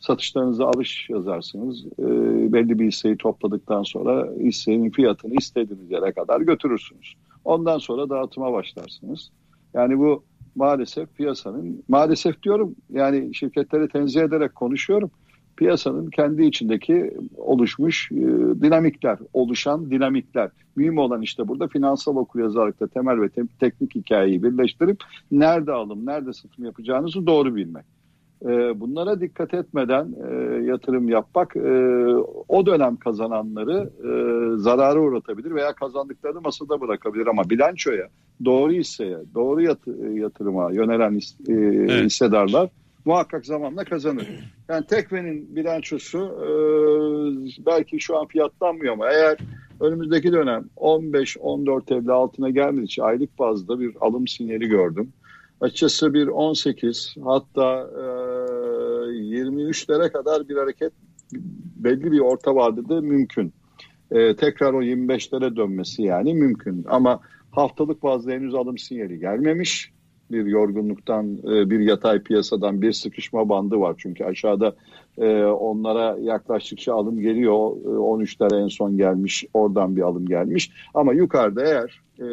[0.00, 1.84] satışlarınıza alış yazarsınız.
[1.98, 2.06] E,
[2.52, 7.14] belli bir hisseyi topladıktan sonra hissenin fiyatını istediğiniz yere kadar götürürsünüz.
[7.44, 9.30] Ondan sonra dağıtıma başlarsınız.
[9.74, 15.10] Yani bu maalesef piyasanın, maalesef diyorum yani şirketleri tenzih ederek konuşuyorum.
[15.56, 18.16] Piyasanın kendi içindeki oluşmuş e,
[18.62, 20.50] dinamikler, oluşan dinamikler.
[20.76, 26.32] Mühim olan işte burada finansal okuryazarlıkta temel ve te- teknik hikayeyi birleştirip nerede alım, nerede
[26.32, 27.99] satım yapacağınızı doğru bilmek.
[28.44, 31.60] E, bunlara dikkat etmeden e, yatırım yapmak e,
[32.48, 34.10] o dönem kazananları e,
[34.58, 38.08] zarara uğratabilir veya kazandıklarını masada bırakabilir ama bilançoya,
[38.44, 42.04] doğru hisseye, doğru yat- yatırıma yönelen e, Evet.
[42.04, 42.68] hissedarlar
[43.04, 44.28] muhakkak zamanla kazanır.
[44.68, 46.48] Yani Tekve'nin bilançosu e,
[47.66, 49.38] belki şu an fiyatlanmıyor ama eğer
[49.80, 55.12] önümüzdeki dönem 15-14 TL altına gelmedikçe aylık bazda bir alım sinyali gördüm.
[55.60, 58.02] Açıkçası bir 18 hatta e,
[59.10, 60.92] 23'lere kadar bir hareket
[61.76, 63.52] belli bir orta vadede mümkün.
[64.10, 66.84] E, tekrar o 25'lere dönmesi yani mümkün.
[66.88, 67.20] Ama
[67.50, 69.92] haftalık bazda henüz alım sinyali gelmemiş.
[70.30, 73.94] Bir yorgunluktan, e, bir yatay piyasadan bir sıkışma bandı var.
[73.98, 74.74] Çünkü aşağıda
[75.18, 77.76] e, onlara yaklaştıkça alım geliyor.
[77.76, 80.70] E, 13'lere en son gelmiş, oradan bir alım gelmiş.
[80.94, 82.24] Ama yukarıda eğer e,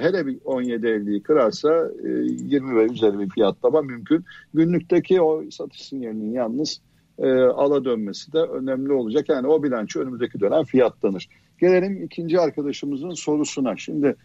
[0.00, 4.24] hele bir 17.50'yi kırarsa e, 20 ve üzeri bir fiyatlama mümkün.
[4.54, 6.80] Günlükteki o satış sinyalinin yalnız
[7.18, 9.28] e, ala dönmesi de önemli olacak.
[9.28, 11.28] Yani o bilanço önümüzdeki dönem fiyatlanır.
[11.60, 13.76] Gelelim ikinci arkadaşımızın sorusuna.
[13.76, 14.16] Şimdi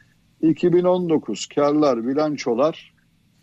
[0.42, 2.94] 2019 karlar, bilançolar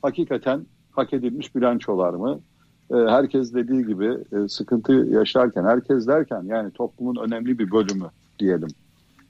[0.03, 2.41] hakikaten hak edilmiş bilançolar mı?
[2.91, 8.69] E, herkes dediği gibi e, sıkıntı yaşarken, herkes derken yani toplumun önemli bir bölümü diyelim.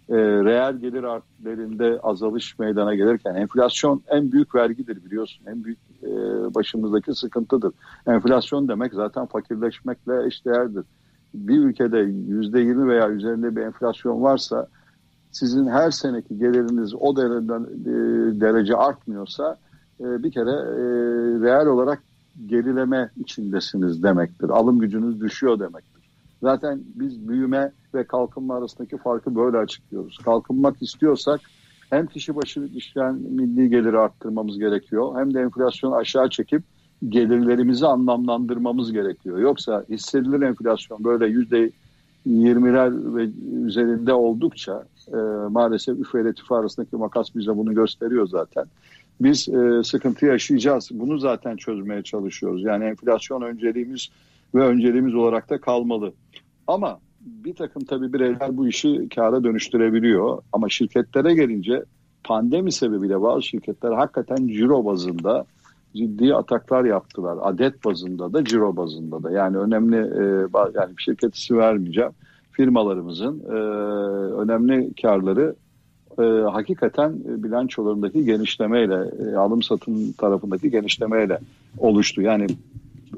[0.09, 5.47] E, reel gelir artılarında azalış meydana gelirken enflasyon en büyük vergidir biliyorsun.
[5.47, 6.09] En büyük e,
[6.55, 7.73] başımızdaki sıkıntıdır.
[8.07, 10.85] Enflasyon demek zaten fakirleşmekle eşdeğerdir.
[11.35, 14.69] Bir ülkede yüzde yirmi veya üzerinde bir enflasyon varsa
[15.31, 19.57] sizin her seneki geliriniz o dereceden, e, derece artmıyorsa
[20.01, 20.83] e, bir kere e,
[21.41, 22.03] reel olarak
[22.47, 24.49] gerileme içindesiniz demektir.
[24.49, 25.96] Alım gücünüz düşüyor demektir.
[26.47, 30.19] Zaten biz büyüme ve kalkınma arasındaki farkı böyle açıklıyoruz.
[30.19, 31.41] Kalkınmak istiyorsak
[31.91, 36.63] hem kişi başı düşen milli geliri arttırmamız gerekiyor hem de enflasyonu aşağı çekip
[37.09, 39.39] gelirlerimizi anlamlandırmamız gerekiyor.
[39.39, 41.71] Yoksa hissedilir enflasyon böyle yüzde
[42.27, 43.29] yirmiler ve
[43.65, 45.17] üzerinde oldukça e,
[45.51, 48.65] maalesef üfe ile tüfe arasındaki makas bize bunu gösteriyor zaten.
[49.21, 50.89] Biz e, sıkıntı yaşayacağız.
[50.93, 52.63] Bunu zaten çözmeye çalışıyoruz.
[52.63, 54.09] Yani enflasyon önceliğimiz
[54.57, 56.13] ve önceliğimiz olarak da kalmalı.
[56.67, 60.43] Ama bir takım tabii bireyler bu işi kâra dönüştürebiliyor.
[60.53, 61.85] Ama şirketlere gelince
[62.25, 65.45] pandemi sebebiyle bazı şirketler hakikaten ciro bazında
[65.97, 67.39] ciddi ataklar yaptılar.
[67.43, 69.31] Adet bazında da ciro bazında da.
[69.31, 72.11] Yani önemli e, yani şirket ismi vermeyeceğim.
[72.53, 73.53] Firmalarımızın e,
[74.43, 75.55] önemli karları
[76.19, 81.39] e, hakikaten bilançolarındaki genişlemeyle, e, alım satım tarafındaki genişlemeyle
[81.79, 82.23] oluştu.
[82.23, 82.47] Yani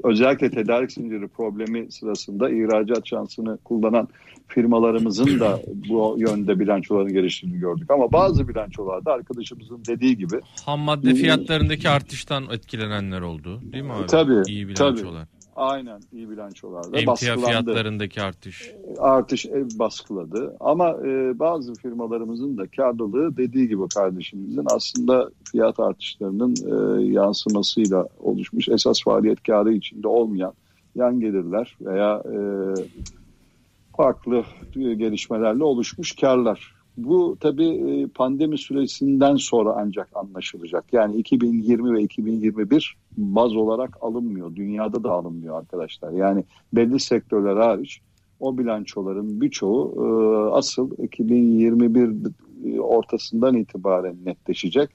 [0.03, 4.07] özellikle tedarik zinciri problemi sırasında ihracat şansını kullanan
[4.47, 5.59] firmalarımızın da
[5.89, 7.91] bu yönde bilançoların geliştiğini gördük.
[7.91, 10.35] Ama bazı bilançolarda arkadaşımızın dediği gibi
[10.65, 14.07] Ham madde fiyatlarındaki artıştan etkilenenler oldu değil mi abi?
[14.07, 15.27] Tabii, İyi bilançolar.
[15.59, 17.45] Aynen iyi bilançolarda Emtia baskılandı.
[17.45, 18.71] fiyatlarındaki artış.
[18.99, 20.57] artış ev baskıladı.
[20.59, 28.69] Ama e, bazı firmalarımızın da karlılığı dediği gibi kardeşimizin aslında fiyat artışlarının e, yansımasıyla oluşmuş
[28.69, 30.53] esas faaliyet karı içinde olmayan
[30.95, 32.39] yan gelirler veya e,
[33.97, 34.43] farklı
[34.75, 36.78] e, gelişmelerle oluşmuş karlar.
[36.97, 40.85] Bu tabii e, pandemi süresinden sonra ancak anlaşılacak.
[40.93, 44.55] Yani 2020 ve 2021 baz olarak alınmıyor.
[44.55, 46.11] Dünyada da alınmıyor arkadaşlar.
[46.11, 48.01] Yani belli sektörler hariç
[48.39, 50.05] o bilançoların birçoğu e,
[50.53, 52.11] asıl 2021
[52.65, 54.89] e, ortasından itibaren netleşecek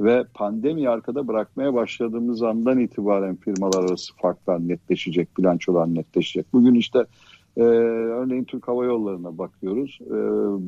[0.00, 6.46] ve pandemi arkada bırakmaya başladığımız andan itibaren firmalar arası farklar netleşecek, bilançolar netleşecek.
[6.52, 7.06] Bugün işte
[7.56, 9.98] e, örneğin Türk Hava Yolları'na bakıyoruz.
[10.06, 10.14] E,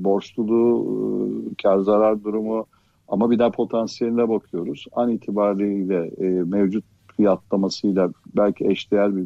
[0.05, 2.67] borçluluğu, e, kar zarar durumu
[3.09, 4.85] ama bir daha potansiyeline bakıyoruz.
[4.93, 6.85] An itibariyle e, mevcut
[7.17, 9.23] fiyatlamasıyla belki eşdeğer bir,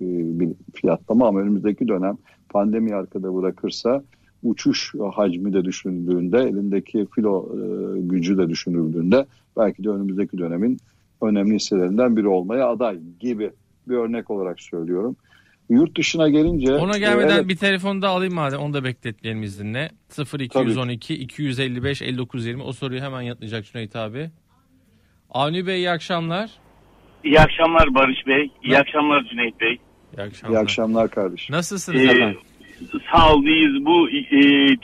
[0.00, 4.02] e, bir fiyatlama ama önümüzdeki dönem pandemi arkada bırakırsa
[4.42, 9.26] uçuş hacmi de düşünüldüğünde, elindeki filo e, gücü de düşünüldüğünde
[9.56, 10.78] belki de önümüzdeki dönemin
[11.22, 13.50] önemli hisselerinden biri olmaya aday gibi
[13.88, 15.16] bir örnek olarak söylüyorum.
[15.70, 16.74] Yurt dışına gelince...
[16.74, 19.90] Ona gelmeden e, evet, bir telefonu da alayım madem onu da bekletmeyelim izninle.
[20.38, 24.30] 0212 255 5920 o soruyu hemen yanıtlayacak Cüneyt abi.
[25.30, 26.50] Avni Bey iyi akşamlar.
[27.24, 28.50] İyi akşamlar Barış Bey.
[28.64, 29.78] İyi Ne- akşamlar Cüneyt Bey.
[30.18, 30.56] İyi akşamlar.
[30.56, 31.56] İyi akşamlar kardeşim.
[31.56, 32.38] Nasılsınız Ee, efendim?
[33.12, 34.40] sağ ol biz bu e,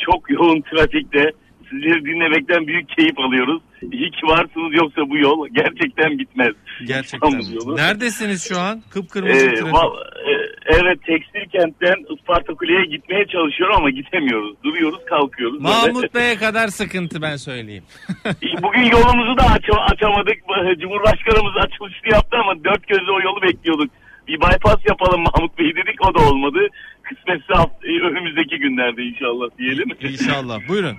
[0.07, 1.31] çok yoğun trafikte
[1.71, 3.63] sizleri dinlemekten büyük keyif alıyoruz.
[3.93, 6.55] İyi ki varsınız yoksa bu yol gerçekten bitmez.
[6.87, 7.33] Gerçekten.
[7.77, 8.83] Neredesiniz şu an?
[8.91, 9.75] Kıpkırmızı Ee, trafik.
[9.75, 9.97] val-
[10.31, 10.33] e,
[10.73, 14.57] evet tekstil kentten Isparta Kule'ye gitmeye çalışıyorum ama gitemiyoruz.
[14.65, 15.61] Duruyoruz kalkıyoruz.
[15.61, 17.85] Mahmut Bey'e kadar sıkıntı ben söyleyeyim.
[18.63, 20.39] Bugün yolumuzu da aç- açamadık.
[20.81, 23.91] Cumhurbaşkanımız açılışını yaptı ama dört gözle o yolu bekliyorduk.
[24.29, 26.59] Bir bypass yapalım Mahmut Bey dedik o da olmadı.
[27.03, 29.89] Kısmetse haft- e, önümüzdeki günlerde inşallah diyelim.
[30.01, 30.59] İnşallah.
[30.69, 30.97] Buyurun.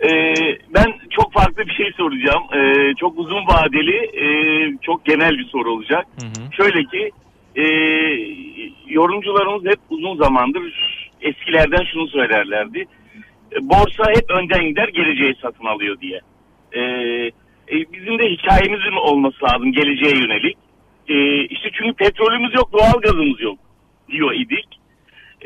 [0.00, 0.08] Ee,
[0.74, 2.42] ben çok farklı bir şey soracağım.
[2.54, 4.24] Ee, çok uzun vadeli, e,
[4.82, 6.06] çok genel bir soru olacak.
[6.20, 6.52] Hı hı.
[6.56, 7.10] Şöyle ki,
[7.56, 7.64] e,
[8.86, 10.72] yorumcularımız hep uzun zamandır
[11.20, 12.78] eskilerden şunu söylerlerdi.
[13.52, 16.20] E, Borsa hep önden gider, geleceği satın alıyor diye.
[16.72, 16.80] E,
[17.68, 20.56] e, bizim de hikayemizin olması lazım geleceğe yönelik.
[21.08, 23.58] E, işte çünkü petrolümüz yok, doğalgazımız yok
[24.10, 24.68] diyor idik.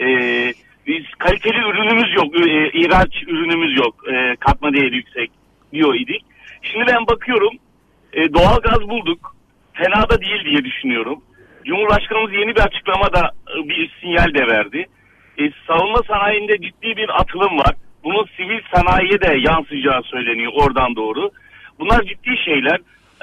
[0.01, 0.07] E,
[0.87, 5.31] biz kaliteli ürünümüz yok, e, ihraç ürünümüz yok, e, katma değeri yüksek
[5.73, 6.25] diyor idik.
[6.63, 7.53] Şimdi ben bakıyorum,
[8.13, 9.37] e, doğalgaz bulduk,
[9.73, 11.23] fena da değil diye düşünüyorum.
[11.65, 14.87] Cumhurbaşkanımız yeni bir açıklamada e, bir sinyal de verdi.
[15.39, 17.75] E, savunma sanayinde ciddi bir atılım var.
[18.05, 21.31] Bunun sivil sanayiye de yansıyacağı söyleniyor oradan doğru.
[21.79, 22.79] Bunlar ciddi şeyler.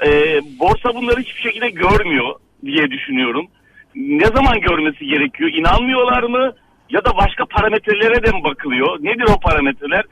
[0.06, 3.46] E, borsa bunları hiçbir şekilde görmüyor diye düşünüyorum.
[3.94, 5.50] Ne zaman görmesi gerekiyor?
[5.52, 6.52] İnanmıyorlar mı?
[6.90, 8.98] Ya da başka parametrelere de mi bakılıyor?
[9.00, 10.04] Nedir o parametreler?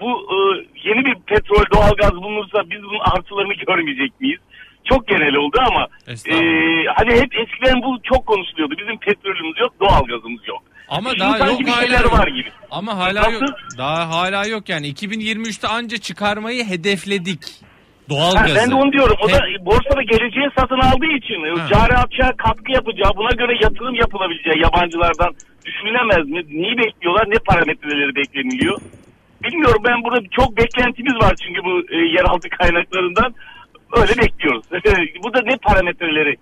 [0.00, 0.36] Bu e,
[0.84, 4.40] yeni bir petrol, doğalgaz bulunursa biz bunun artılarını görmeyecek miyiz?
[4.84, 6.34] Çok genel oldu ama e,
[6.96, 8.74] hani hep eskiden bu çok konuşuluyordu.
[8.78, 10.62] Bizim petrolümüz yok, doğalgazımız yok.
[10.88, 12.12] Ama Şimdi daha yok bir hala yok.
[12.18, 12.48] var gibi.
[12.70, 13.42] Ama hala yok.
[13.42, 13.78] Nasıl?
[13.78, 14.86] Daha hala yok yani.
[14.92, 17.42] 2023'te anca çıkarmayı hedefledik.
[17.44, 18.54] Ha, Doğalgazı.
[18.56, 19.16] ben de onu diyorum.
[19.24, 21.66] O da borsada geleceğe satın aldığı için e, Ha.
[21.72, 25.32] cari açığa katkı yapacağı, buna göre yatırım yapılabileceği yabancılardan
[25.66, 26.60] düşünülemez mi?
[26.62, 27.24] Neyi bekliyorlar?
[27.30, 28.78] Ne parametreleri bekleniliyor?
[29.44, 33.34] Bilmiyorum ben burada çok beklentimiz var çünkü bu e, yeraltı kaynaklarından.
[33.96, 34.64] Öyle bekliyoruz.
[35.24, 36.36] burada ne parametreleri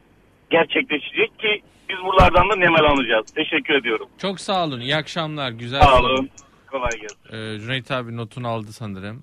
[0.50, 3.26] gerçekleşecek ki biz buralardan da nemel alacağız.
[3.34, 4.06] Teşekkür ediyorum.
[4.18, 4.80] Çok sağ olun.
[4.80, 5.50] İyi akşamlar.
[5.50, 6.12] Güzel Sağ soru.
[6.12, 6.28] olun.
[6.70, 7.36] Kolay gelsin.
[7.56, 9.22] Ee, Cüneyt abi notunu aldı sanırım.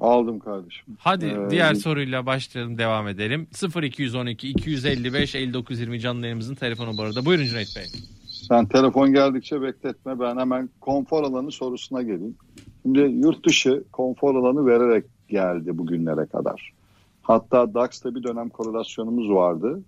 [0.00, 0.84] Aldım kardeşim.
[0.98, 3.48] Hadi Ee, diğer soruyla başlayalım devam edelim.
[3.82, 7.24] 0212 255 5920 canlı yayınımızın telefonu bu arada.
[7.24, 7.84] Buyurun Cüneyt Bey.
[8.48, 10.20] Sen telefon geldikçe bekletme.
[10.20, 12.36] Ben hemen konfor alanı sorusuna geleyim.
[12.82, 16.72] Şimdi yurt dışı konfor alanı vererek geldi bugünlere kadar.
[17.22, 19.82] Hatta DAX'ta bir dönem korelasyonumuz vardı.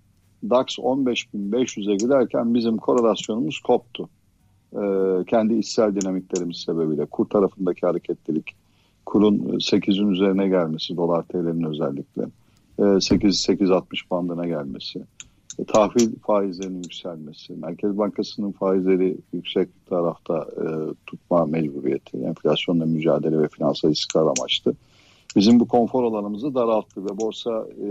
[0.50, 4.08] DAX 15.500'e giderken bizim korelasyonumuz koptu.
[4.72, 4.78] Ee,
[5.26, 7.06] kendi içsel dinamiklerimiz sebebiyle.
[7.06, 8.54] Kur tarafındaki hareketlilik,
[9.06, 12.22] kurun 8'in üzerine gelmesi, dolar TL'nin özellikle.
[12.78, 15.04] Ee, 8-8.60 bandına gelmesi.
[15.58, 20.64] E, tahvil faizlerinin yükselmesi, Merkez Bankası'nın faizleri yüksek tarafta e,
[21.06, 24.74] tutma mecburiyeti, enflasyonla mücadele ve finansal istikrar amaçlı.
[25.36, 27.88] Bizim bu konfor alanımızı daralttı ve Borsa e,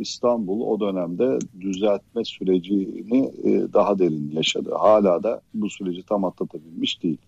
[0.00, 4.74] İstanbul o dönemde düzeltme sürecini e, daha derin yaşadı.
[4.74, 7.18] Hala da bu süreci tam atlatabilmiş değil.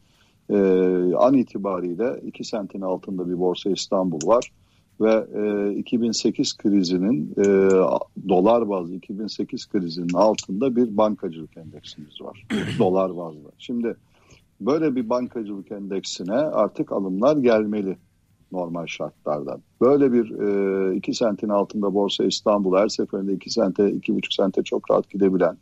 [0.51, 0.57] E,
[1.19, 4.53] an itibariyle 2 sentin altında bir Borsa İstanbul var
[5.01, 7.45] ve e, 2008 krizinin e,
[8.29, 12.47] dolar bazlı 2008 krizinin altında bir bankacılık endeksimiz var.
[12.79, 13.53] dolar bazlı.
[13.59, 13.97] Şimdi
[14.61, 17.97] böyle bir bankacılık endeksine artık alımlar gelmeli
[18.53, 19.61] normal şartlardan.
[19.81, 25.11] Böyle bir 2 sentin altında Borsa İstanbul her seferinde 2 sente 2,5 sente çok rahat
[25.11, 25.57] gidebilen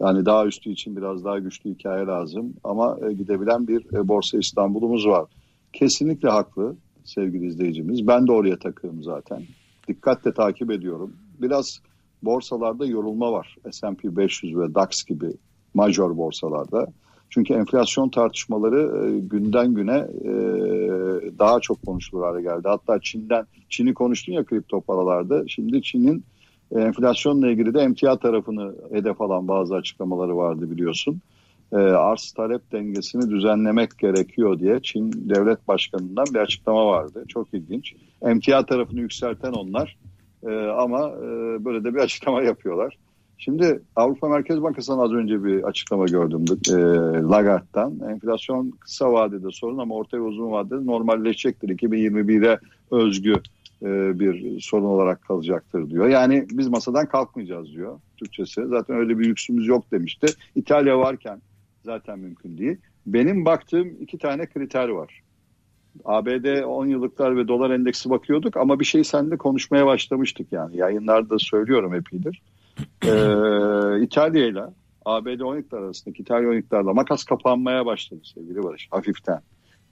[0.00, 4.38] yani daha üstü için biraz daha güçlü hikaye lazım ama e, gidebilen bir e, Borsa
[4.38, 5.24] İstanbul'umuz var.
[5.72, 8.06] Kesinlikle haklı sevgili izleyicimiz.
[8.06, 9.42] Ben de oraya takığım zaten.
[9.88, 11.16] Dikkatle takip ediyorum.
[11.42, 11.80] Biraz
[12.22, 13.56] borsalarda yorulma var.
[13.70, 15.32] S&P 500 ve DAX gibi
[15.74, 16.86] major borsalarda.
[17.34, 20.30] Çünkü enflasyon tartışmaları e, günden güne e,
[21.38, 22.68] daha çok konuşulur hale geldi.
[22.68, 25.48] Hatta Çin'den, Çin'i konuştun ya kripto paralarda.
[25.48, 26.24] Şimdi Çin'in
[26.72, 31.20] e, enflasyonla ilgili de emtia tarafını hedef alan bazı açıklamaları vardı biliyorsun.
[31.72, 37.24] E, arz talep dengesini düzenlemek gerekiyor diye Çin devlet başkanından bir açıklama vardı.
[37.28, 37.94] Çok ilginç.
[38.22, 39.96] Emtia tarafını yükselten onlar
[40.78, 41.12] ama
[41.64, 42.98] böyle de bir açıklama yapıyorlar.
[43.38, 46.72] Şimdi Avrupa Merkez Bankası'ndan az önce bir açıklama gördüm e,
[47.22, 48.00] Lagarde'dan.
[48.10, 51.68] Enflasyon kısa vadede sorun ama orta ve uzun vadede normalleşecektir.
[51.68, 52.58] 2021'e
[52.90, 53.34] özgü
[53.82, 56.08] e, bir sorun olarak kalacaktır diyor.
[56.08, 58.66] Yani biz masadan kalkmayacağız diyor Türkçesi.
[58.66, 60.26] Zaten öyle bir lüksümüz yok demişti.
[60.54, 61.40] İtalya varken
[61.84, 62.76] zaten mümkün değil.
[63.06, 65.20] Benim baktığım iki tane kriter var.
[66.04, 70.76] ABD 10 yıllıklar ve dolar endeksi bakıyorduk ama bir şey seninle konuşmaya başlamıştık yani.
[70.76, 72.42] Yayınlarda söylüyorum epidir.
[73.04, 74.62] Ee, İtalya ile
[75.04, 79.40] ABD oyuncular arasındaki İtalya oyuncularla makas kapanmaya başladı sevgili Barış hafiften.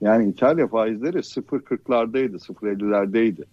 [0.01, 3.45] Yani İtalya faizleri 0.40'lardaydı, 0.50'lerdeydi.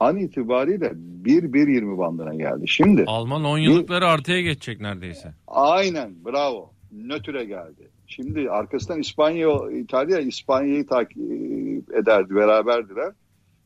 [0.00, 0.92] An itibariyle
[1.24, 2.68] 1-1.20 bandına geldi.
[2.68, 5.34] Şimdi Alman 10 yıllıkları artıya geçecek neredeyse.
[5.46, 7.88] aynen bravo nötre geldi.
[8.06, 11.18] Şimdi arkasından İspanya, İtalya İspanya'yı takip
[11.92, 13.12] ederdi, beraberdiler.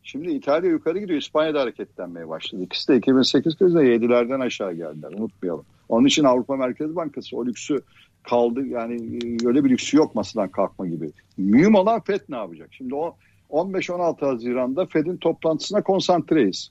[0.02, 2.62] Şimdi İtalya yukarı gidiyor, İspanya da hareketlenmeye başladı.
[2.62, 5.64] İkisi de 2008 krizde 7'lerden aşağı geldiler, unutmayalım.
[5.88, 7.80] Onun için Avrupa Merkez Bankası o lüksü
[8.22, 11.10] kaldı, yani e, öyle bir lüksü yok masadan kalkma gibi.
[11.38, 12.68] Mühim olan FED ne yapacak?
[12.72, 13.16] Şimdi o
[13.50, 16.70] 15-16 Haziran'da FED'in toplantısına konsantreyiz.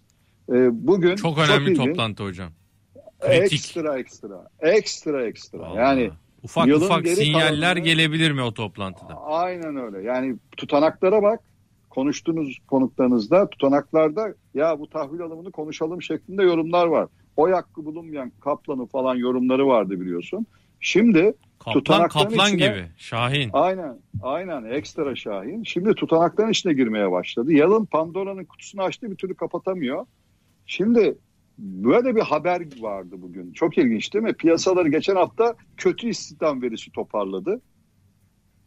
[0.50, 2.50] Ee, bugün Çok önemli ilginç, toplantı hocam.
[3.20, 3.54] Kritik.
[3.54, 5.60] Ekstra ekstra, ekstra ekstra.
[5.60, 5.78] Vallahi.
[5.78, 6.12] Yani
[6.44, 9.22] ufak ufak sinyaller kalanını- gelebilir mi o toplantıda?
[9.26, 10.08] Aynen öyle.
[10.08, 11.40] Yani tutanaklara bak.
[12.00, 17.08] Konuştuğunuz konuklarınızda tutanaklarda ya bu tahvil alımını konuşalım şeklinde yorumlar var.
[17.38, 20.46] Oy hakkı bulunmayan Kaplan'ın falan yorumları vardı biliyorsun.
[20.80, 22.86] Şimdi Kaplan kaplan içine- gibi.
[22.98, 23.50] Şahin.
[23.54, 25.64] aynen aynen ekstra şahin.
[25.64, 27.54] Şimdi tutanakların içine girmeye başladı.
[27.54, 30.06] Yalın Pandora'nın kutusunu açtı bir türlü kapatamıyor.
[30.66, 31.18] Şimdi
[31.58, 33.52] böyle bir haber vardı bugün.
[33.54, 34.34] Çok ilginç değil mi?
[34.34, 37.62] Piyasaları geçen hafta kötü istihdam verisi toparladı.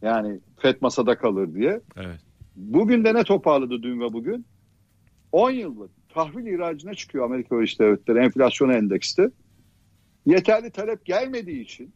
[0.01, 1.81] Yani FED masada kalır diye.
[1.95, 2.19] Evet.
[2.55, 4.45] Bugün de ne toparladı dün ve bugün?
[5.31, 9.29] 10 yıllık tahvil ihracına çıkıyor Amerika Birleşik Devletleri enflasyona endeksti.
[10.25, 11.93] Yeterli talep gelmediği için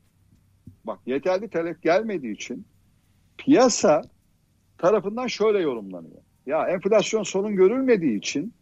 [0.83, 2.65] bak yeterli talep gelmediği için
[3.37, 4.01] piyasa
[4.77, 6.21] tarafından şöyle yorumlanıyor.
[6.45, 8.53] Ya enflasyon sorun görülmediği için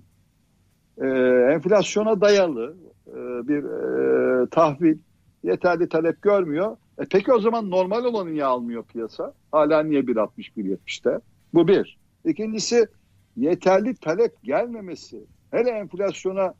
[0.97, 1.07] e,
[1.53, 2.77] enflasyona dayalı
[3.07, 3.13] e,
[3.47, 4.97] bir e, tahvil
[5.43, 6.77] yeterli talep görmüyor.
[6.97, 9.33] E peki o zaman normal olanı niye almıyor piyasa?
[9.51, 11.19] Hala niye 1.60-1.70'te?
[11.55, 11.97] Bu bir.
[12.25, 12.87] İkincisi
[13.35, 16.53] yeterli talep gelmemesi hele enflasyona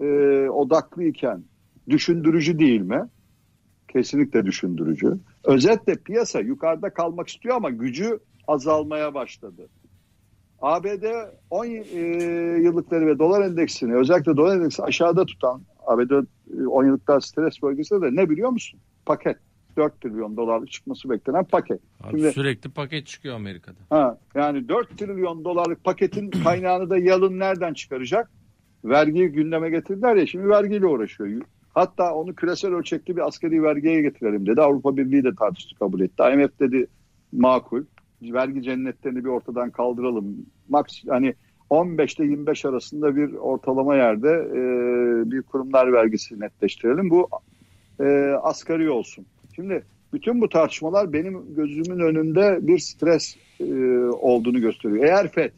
[0.00, 0.06] e,
[0.48, 1.44] odaklıyken
[1.88, 3.08] düşündürücü değil mi?
[3.88, 5.18] Kesinlikle düşündürücü.
[5.44, 8.18] Özetle piyasa yukarıda kalmak istiyor ama gücü
[8.48, 9.68] azalmaya başladı.
[10.62, 11.04] ABD
[11.50, 11.70] 10 e,
[12.62, 18.02] yıllıkları ve dolar endeksini özellikle dolar endeksi aşağıda tutan ABD e, 10 yıllıklar stres bölgesinde
[18.02, 18.80] de ne biliyor musun?
[19.06, 19.36] Paket.
[19.76, 21.80] 4 trilyon dolarlık çıkması beklenen paket.
[22.02, 23.76] Abi Şimdi- sürekli paket çıkıyor Amerika'da.
[23.90, 28.30] Ha, yani 4 trilyon dolarlık paketin kaynağını da yalın nereden çıkaracak?
[28.84, 31.42] Vergiyi gündeme getirdiler ya şimdi vergiyle uğraşıyor.
[31.74, 34.60] Hatta onu küresel ölçekli bir askeri vergiye getirelim dedi.
[34.62, 36.22] Avrupa Birliği de tartıştı kabul etti.
[36.32, 36.86] IMF dedi
[37.32, 37.84] makul.
[38.22, 40.36] Vergi cennetlerini bir ortadan kaldıralım.
[40.68, 41.34] Max hani
[41.70, 44.60] 15 ile 25 arasında bir ortalama yerde e,
[45.30, 47.10] bir kurumlar vergisi netleştirelim.
[47.10, 47.28] Bu
[48.00, 48.04] e,
[48.42, 49.26] asgari olsun.
[49.54, 53.64] Şimdi bütün bu tartışmalar benim gözümün önünde bir stres e,
[54.04, 55.04] olduğunu gösteriyor.
[55.04, 55.52] Eğer FED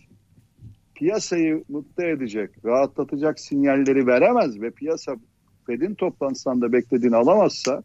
[0.95, 5.17] piyasayı mutlu edecek, rahatlatacak sinyalleri veremez ve piyasa
[5.67, 7.83] FED'in toplantısından da beklediğini alamazsa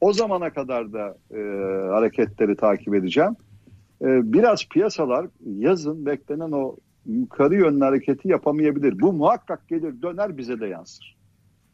[0.00, 1.38] o zamana kadar da e,
[1.90, 3.36] hareketleri takip edeceğim.
[4.02, 9.00] E, biraz piyasalar yazın beklenen o yukarı yönlü hareketi yapamayabilir.
[9.00, 11.19] Bu muhakkak gelir döner bize de yansır.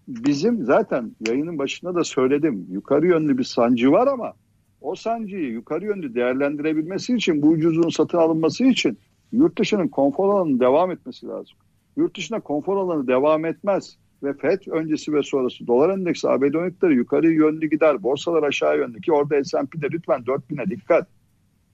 [0.09, 2.67] Bizim zaten yayının başında da söyledim.
[2.71, 4.33] Yukarı yönlü bir sancı var ama
[4.81, 8.99] o sancıyı yukarı yönlü değerlendirebilmesi için bu ucuzluğun satın alınması için
[9.33, 11.57] yurt dışının konfor alanının devam etmesi lazım.
[11.97, 16.95] Yurt dışına konfor alanı devam etmez ve FED öncesi ve sonrası dolar endeksi ABD oyuncuları
[16.95, 18.03] yukarı yönlü gider.
[18.03, 21.09] Borsalar aşağı yönlü ki orada S&P'de lütfen 4000'e dikkat.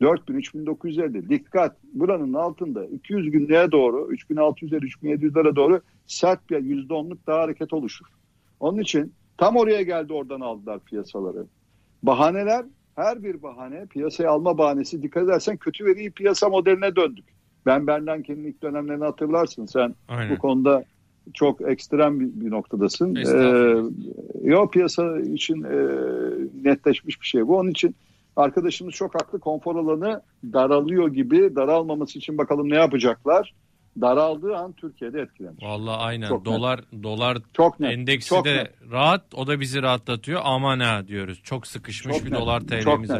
[0.01, 1.77] 4000, 3950 dikkat.
[1.95, 8.07] Buranın altında 200 günlüğe doğru 3600'lere 3700'lere doğru sert bir %10'luk daha hareket oluşur.
[8.63, 11.47] Onun için tam oraya geldi oradan aldılar piyasaları.
[12.03, 12.65] Bahaneler
[12.97, 17.25] her bir bahane piyasaya alma bahanesi dikkat edersen kötü ve iyi piyasa modeline döndük.
[17.67, 20.37] Ben Bernanke'nin ilk dönemlerini hatırlarsın sen Aynen.
[20.37, 20.85] bu konuda
[21.35, 23.17] çok ekstrem bir, bir noktadasın.
[23.17, 23.83] Ee,
[24.43, 25.77] yok piyasa için e,
[26.65, 27.59] netleşmiş bir şey bu.
[27.59, 27.95] Onun için
[28.37, 30.23] arkadaşımız çok haklı konfor alanı
[30.53, 33.55] daralıyor gibi daralmaması için bakalım ne yapacaklar.
[34.01, 35.63] Daraldığı an Türkiye'de etkilenir.
[35.63, 36.29] Vallahi aynen.
[36.29, 36.55] Çok net.
[36.55, 37.93] dolar dolar Çok net.
[37.93, 38.71] endeksi çok de net.
[38.93, 39.35] rahat.
[39.35, 40.41] O da bizi rahatlatıyor.
[40.45, 41.41] Aman ha diyoruz.
[41.45, 42.41] Çok sıkışmış Çok bir net.
[42.41, 43.11] dolar TL'miz.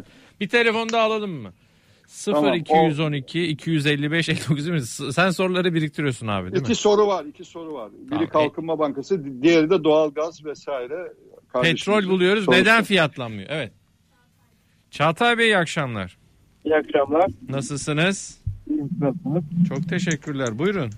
[0.41, 1.53] Bir telefon da alalım mı?
[2.07, 5.13] 0 Tamam, 212 255 59 değil mi?
[5.13, 6.75] Sen soruları biriktiriyorsun abi değil İki mi?
[6.77, 7.91] soru var, iki soru var.
[7.93, 8.27] Biri Tamam.
[8.29, 11.13] Kalkınma Bankası, diğeri de doğalgaz vesaire.
[11.63, 12.45] Petrol buluyoruz.
[12.45, 12.61] sorusu.
[12.61, 13.49] Neden fiyatlanmıyor?
[13.53, 13.73] Evet.
[14.91, 16.19] Çağatay Bey iyi akşamlar.
[16.65, 17.27] İyi akşamlar.
[17.49, 18.42] Nasılsınız?
[19.01, 19.45] Nasılsınız?
[19.69, 20.59] Çok teşekkürler.
[20.59, 20.91] Buyurun.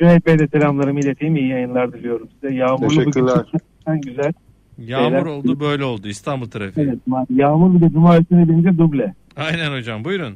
[0.00, 1.36] Cüneyt Bey de selamlarımı ileteyim.
[1.36, 2.54] İyi yayınlar diliyorum size.
[2.54, 3.44] Yağmurlu Teşekkürler.
[3.86, 4.32] bugün güzel.
[4.78, 5.26] Yağmur Beyler.
[5.26, 6.86] oldu böyle oldu İstanbul trafiği.
[6.86, 6.98] Evet,
[7.30, 9.14] yağmur bir de cuma üstüne binince duble.
[9.36, 10.34] Aynen hocam buyurun.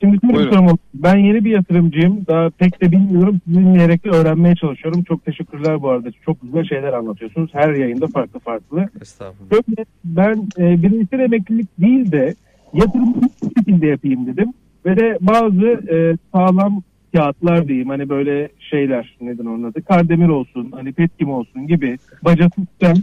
[0.00, 0.78] Şimdi şöyle bir sorum oldu.
[0.94, 2.26] Ben yeni bir yatırımcıyım.
[2.26, 3.40] Daha pek de bilmiyorum.
[3.46, 5.02] Sizi dinleyerek de öğrenmeye çalışıyorum.
[5.02, 6.08] Çok teşekkürler bu arada.
[6.24, 7.50] Çok güzel şeyler anlatıyorsunuz.
[7.54, 8.88] Her yayında farklı farklı.
[9.02, 9.50] Estağfurullah.
[9.50, 12.34] Şöyle ben e, bireysel emeklilik değil de
[12.74, 14.52] yatırımı bu şekilde yapayım dedim.
[14.86, 16.82] Ve de bazı e, sağlam
[17.14, 22.66] kağıtlar diyeyim hani böyle şeyler neden onun adı Kardemir olsun hani Petkim olsun gibi bacası
[22.66, 22.96] tutan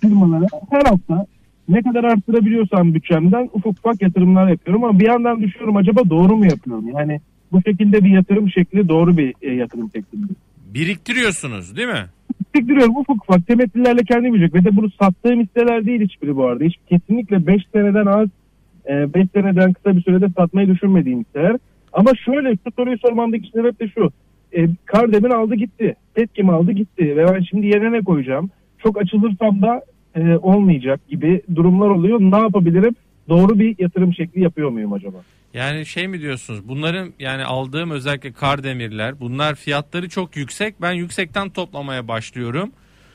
[0.00, 1.26] firmalara her hafta
[1.68, 6.44] ne kadar arttırabiliyorsam bütçemden ufak ufak yatırımlar yapıyorum ama bir yandan düşünüyorum acaba doğru mu
[6.44, 6.88] yapıyorum?
[6.88, 7.20] Yani
[7.52, 10.18] bu şekilde bir yatırım şekli doğru bir e, yatırım şekli.
[10.74, 12.04] Biriktiriyorsunuz değil mi?
[12.54, 16.64] Biriktiriyorum ufak ufak temettülerle kendim yiyecek ve de bunu sattığım hisseler değil hiçbiri bu arada.
[16.64, 18.28] Hiç kesinlikle 5 seneden az
[18.88, 21.56] 5 seneden kısa bir sürede satmayı düşünmediğim hisseler.
[21.92, 24.10] Ama şöyle şu soruyu sormamdaki sebep de şu.
[24.56, 25.94] E, Kardemir aldı gitti.
[26.14, 28.50] Petkim aldı gitti ve ben şimdi yerine ne koyacağım?
[28.78, 29.82] Çok açılırsam da
[30.14, 32.20] e, olmayacak gibi durumlar oluyor.
[32.20, 32.94] Ne yapabilirim?
[33.28, 35.18] Doğru bir yatırım şekli yapıyor muyum acaba?
[35.54, 36.68] Yani şey mi diyorsunuz?
[36.68, 40.82] Bunların yani aldığım özellikle Kardemirler bunlar fiyatları çok yüksek.
[40.82, 42.70] Ben yüksekten toplamaya başlıyorum.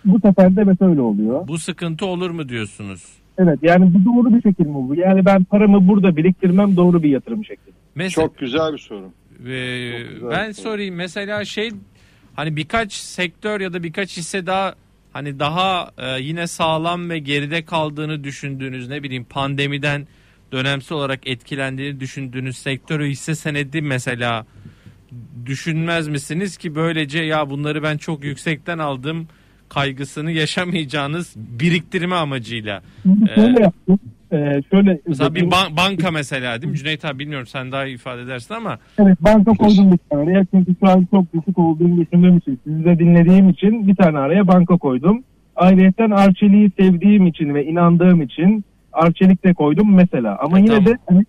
[0.06, 1.48] Bu sefer de evet öyle oluyor.
[1.48, 3.23] Bu sıkıntı olur mu diyorsunuz?
[3.38, 4.96] Evet yani bu doğru bir şekil mi bu?
[4.96, 7.72] Yani ben paramı burada biriktirmem doğru bir yatırım şekli.
[7.96, 9.02] Mesela Çok güzel bir soru.
[9.02, 10.64] Çok güzel ben bir soru.
[10.64, 11.72] sorayım mesela şey
[12.36, 14.76] hani birkaç sektör ya da birkaç hisse daha
[15.14, 20.08] hani daha e, yine sağlam ve geride kaldığını düşündüğünüz ne bileyim pandemiden
[20.52, 24.46] dönemsel olarak etkilendiğini düşündüğünüz sektörü hisse senedi mesela
[25.46, 29.28] düşünmez misiniz ki böylece ya bunları ben çok yüksekten aldım
[29.74, 32.82] kaygısını yaşamayacağınız biriktirme amacıyla.
[33.36, 34.00] Şöyle yaptım.
[34.32, 37.96] Ee, şöyle Mesela bir ban- banka mesela değil mi Cüneyt abi bilmiyorum sen daha iyi
[37.96, 42.02] ifade edersin ama Evet banka koydum bir tane araya çünkü şu an çok düşük olduğunu
[42.06, 45.24] düşündüğüm için sizi de dinlediğim için bir tane araya banka koydum.
[45.56, 48.64] Ayrıyeten Arçelik'i sevdiğim için ve inandığım için
[48.94, 50.38] Arçelik de koydum mesela.
[50.42, 50.86] Ama E, yine tamam.
[50.86, 51.26] de hani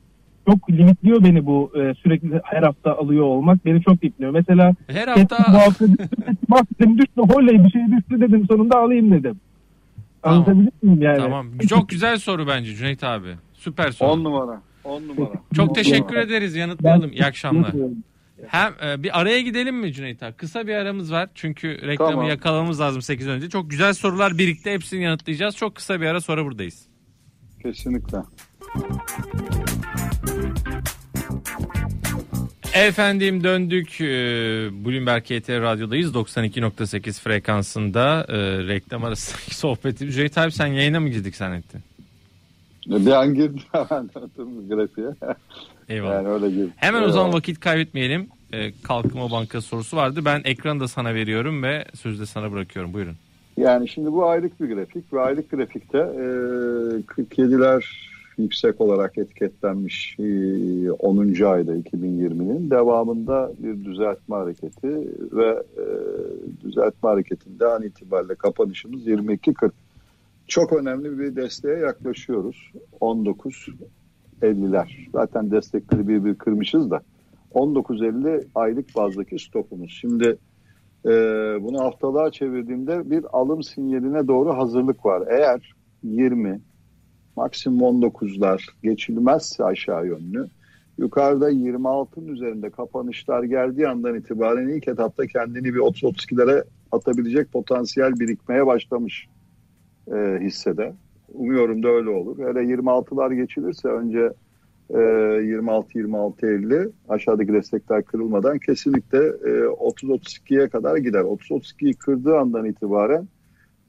[0.48, 4.30] çok limitliyor beni bu e, sürekli her hafta alıyor olmak beni çok limitliyor.
[4.30, 5.38] Mesela her Hafta...
[5.52, 5.86] bu hafta
[6.50, 9.40] hafta düştü, oley bir şey düştü dedim sonunda alayım dedim.
[10.22, 10.38] Tamam.
[10.38, 11.18] Anlatabilir miyim yani?
[11.18, 14.08] tamam çok güzel soru bence Cüneyt abi süper soru.
[14.08, 14.60] 10 numara.
[14.84, 15.32] 10 numara.
[15.54, 17.12] Çok teşekkür ederiz yanıtlayalım.
[17.12, 17.72] İyi akşamlar.
[18.46, 20.32] Hem e, bir araya gidelim mi Cüneyt abi?
[20.32, 21.28] Kısa bir aramız var.
[21.34, 22.28] Çünkü reklamı Tamam.
[22.28, 23.48] yakalamamız lazım 8 önce.
[23.48, 25.56] Çok güzel sorular birlikte hepsini yanıtlayacağız.
[25.56, 26.86] Çok kısa bir ara sonra buradayız.
[27.62, 28.18] Kesinlikle.
[32.74, 34.00] Efendim döndük.
[34.00, 34.04] Ee,
[34.84, 36.14] Bloomberg KT Radyo'dayız.
[36.14, 38.36] 92.8 frekansında e,
[38.68, 40.10] reklam arasındaki sohbeti.
[40.10, 41.80] Cüneyt abi sen yayına mı girdik zannettin?
[42.86, 44.10] Bir an girdim hemen
[44.68, 45.06] grafiğe.
[45.88, 46.14] Eyvallah.
[46.14, 46.72] Yani öyle girdim.
[46.76, 47.34] Hemen o zaman Eyvallah.
[47.38, 48.28] vakit kaybetmeyelim.
[48.52, 50.20] Ee, Kalkınma Bankası sorusu vardı.
[50.24, 52.92] Ben ekranı da sana veriyorum ve sözü de sana bırakıyorum.
[52.92, 53.14] Buyurun.
[53.56, 56.22] Yani şimdi bu aylık bir grafik ve aylık grafikte e,
[57.00, 57.84] 47'ler
[58.38, 61.18] yüksek olarak etiketlenmiş e, 10.
[61.44, 65.84] ayda 2020'nin devamında bir düzeltme hareketi ve e,
[66.60, 69.70] düzeltme hareketinde an itibariyle kapanışımız 22.40.
[70.46, 72.72] Çok önemli bir desteğe yaklaşıyoruz.
[73.00, 75.10] 19.50'ler.
[75.12, 77.00] Zaten destekleri bir bir kırmışız da
[77.54, 79.98] 19.50 aylık bazdaki stopumuz.
[80.00, 80.38] Şimdi
[81.06, 81.10] ee,
[81.60, 85.22] bunu haftalığa çevirdiğimde bir alım sinyaline doğru hazırlık var.
[85.30, 85.72] Eğer
[86.02, 86.60] 20
[87.36, 90.48] maksimum 19'lar geçilmezse aşağı yönlü
[90.98, 98.66] yukarıda 26'ın üzerinde kapanışlar geldiği andan itibaren ilk etapta kendini bir 30-32'lere atabilecek potansiyel birikmeye
[98.66, 99.28] başlamış
[100.12, 100.92] e, hissede.
[101.32, 102.38] Umuyorum da öyle olur.
[102.38, 104.32] Hele 26'lar geçilirse önce
[104.90, 111.20] e, 26-26-50 aşağıdaki destekler kırılmadan kesinlikle e, 30-32'ye kadar gider.
[111.20, 113.28] 30-32'yi kırdığı andan itibaren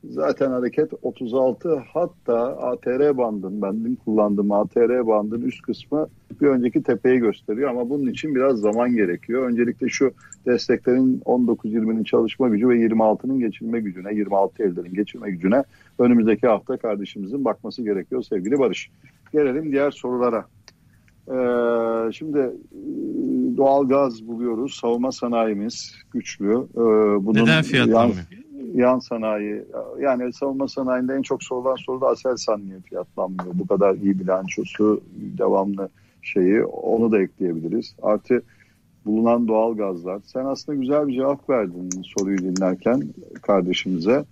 [0.10, 6.08] zaten hareket 36 hatta ATR bandın benim kullandığım ATR bandın üst kısmı
[6.42, 9.50] bir önceki tepeyi gösteriyor ama bunun için biraz zaman gerekiyor.
[9.50, 10.12] Öncelikle şu
[10.46, 15.64] desteklerin 19-20'nin çalışma gücü ve 26'nın geçirme gücüne 26-50'lerin geçirme gücüne
[16.00, 18.90] önümüzdeki hafta kardeşimizin bakması gerekiyor sevgili Barış.
[19.34, 20.46] Gelelim diğer sorulara.
[21.28, 22.48] Ee, şimdi e,
[23.58, 24.74] doğal gaz buluyoruz.
[24.82, 26.52] Savunma sanayimiz güçlü.
[26.52, 26.80] Ee,
[27.26, 28.45] bunun Neden fiyatlanmıyor?
[28.74, 29.66] Yan sanayi
[30.00, 33.52] yani savunma sanayinde en çok sorulan soru da Aselsan niye fiyatlanmıyor?
[33.54, 35.02] Bu kadar iyi bilançosu
[35.38, 35.90] devamlı
[36.22, 37.96] şeyi onu da ekleyebiliriz.
[38.02, 38.42] Artı
[39.06, 40.22] bulunan doğal gazlar.
[40.26, 43.04] Sen aslında güzel bir cevap verdin soruyu dinlerken
[43.42, 44.26] kardeşimize.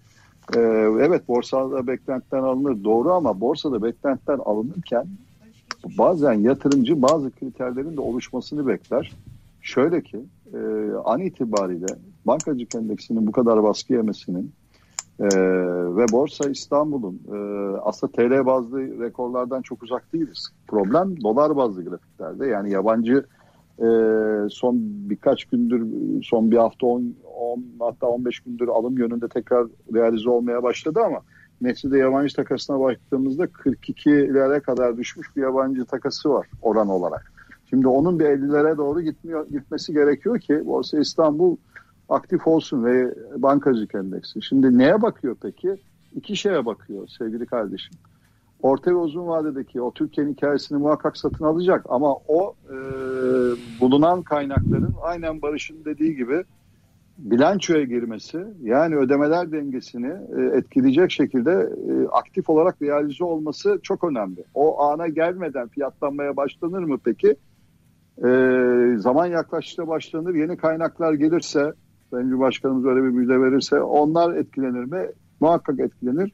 [0.55, 0.59] Ee,
[0.99, 5.07] evet borsada beklentiler alınır doğru ama borsada beklentiler alınırken
[5.97, 9.11] bazen yatırımcı bazı kriterlerin de oluşmasını bekler.
[9.61, 10.19] Şöyle ki
[10.53, 10.57] e,
[11.05, 11.95] an itibariyle
[12.25, 14.51] bankacılık endeksinin bu kadar baskı yemesinin
[15.19, 15.25] e,
[15.95, 17.37] ve Borsa İstanbul'un e,
[17.77, 20.49] aslında TL bazlı rekorlardan çok uzak değiliz.
[20.67, 23.25] Problem dolar bazlı grafiklerde yani yabancı
[23.79, 23.87] e,
[24.49, 25.87] son birkaç gündür,
[26.23, 31.21] son bir hafta 10, 10 hatta 15 gündür alım yönünde tekrar realize olmaya başladı ama
[31.61, 37.32] neticede yabancı takasına baktığımızda 42'lere kadar düşmüş bir yabancı takası var oran olarak.
[37.73, 41.57] Şimdi onun bir 50'lere doğru gitmiyor, gitmesi gerekiyor ki Borsa İstanbul
[42.09, 44.41] aktif olsun ve bankacılık endeksi.
[44.41, 45.75] Şimdi neye bakıyor peki?
[46.15, 47.97] İki şeye bakıyor sevgili kardeşim.
[48.61, 52.75] Orta ve uzun vadedeki o Türkiye'nin hikayesini muhakkak satın alacak ama o e,
[53.79, 56.43] bulunan kaynakların aynen Barış'ın dediği gibi
[57.17, 61.51] bilançoya girmesi yani ödemeler dengesini e, etkileyecek şekilde
[61.89, 64.43] e, aktif olarak realize olması çok önemli.
[64.53, 67.35] O ana gelmeden fiyatlanmaya başlanır mı peki?
[68.17, 70.35] E, zaman yaklaştıkça başlanır.
[70.35, 71.73] Yeni kaynaklar gelirse
[72.11, 75.07] Sayın Cumhurbaşkanımız öyle bir müjde verirse onlar etkilenir mi?
[75.39, 76.33] Muhakkak etkilenir.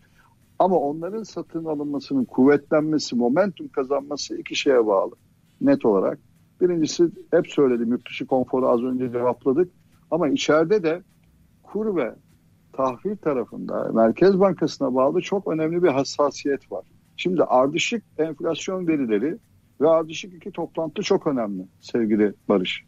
[0.60, 5.16] Ama onların satın alınmasının kuvvetlenmesi, momentum kazanması iki şeye bağlı.
[5.62, 6.20] Net olarak.
[6.62, 9.72] Birincisi hep söyledim yurt dışı konforu az önce cevapladık.
[10.12, 11.02] Ama içeride de
[11.64, 12.16] kur ve
[12.74, 16.86] tahvil tarafında Merkez Bankası'na bağlı çok önemli bir hassasiyet var.
[17.18, 19.38] Şimdi ardışık enflasyon verileri
[19.82, 22.84] ve ardışık iki toplantı çok önemli sevgili Barış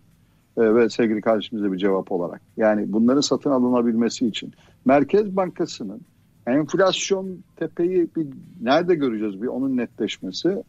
[0.57, 2.41] e, ve sevgili kardeşimize bir cevap olarak.
[2.57, 4.53] Yani bunların satın alınabilmesi için.
[4.85, 6.01] Merkez Bankası'nın
[6.47, 8.27] enflasyon tepeyi bir
[8.61, 10.63] nerede göreceğiz bir onun netleşmesi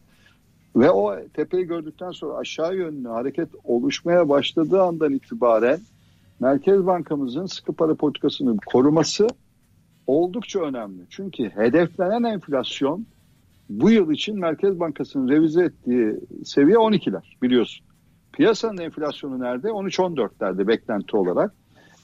[0.75, 5.79] ve o tepeyi gördükten sonra aşağı yönlü hareket oluşmaya başladığı andan itibaren
[6.39, 9.27] Merkez Bankamızın sıkı para politikasını koruması
[10.07, 11.01] oldukça önemli.
[11.09, 13.05] Çünkü hedeflenen enflasyon
[13.81, 17.85] bu yıl için Merkez Bankası'nın revize ettiği seviye 12'ler biliyorsun.
[18.33, 19.67] Piyasanın enflasyonu nerede?
[19.67, 21.53] 13-14'lerde beklenti olarak.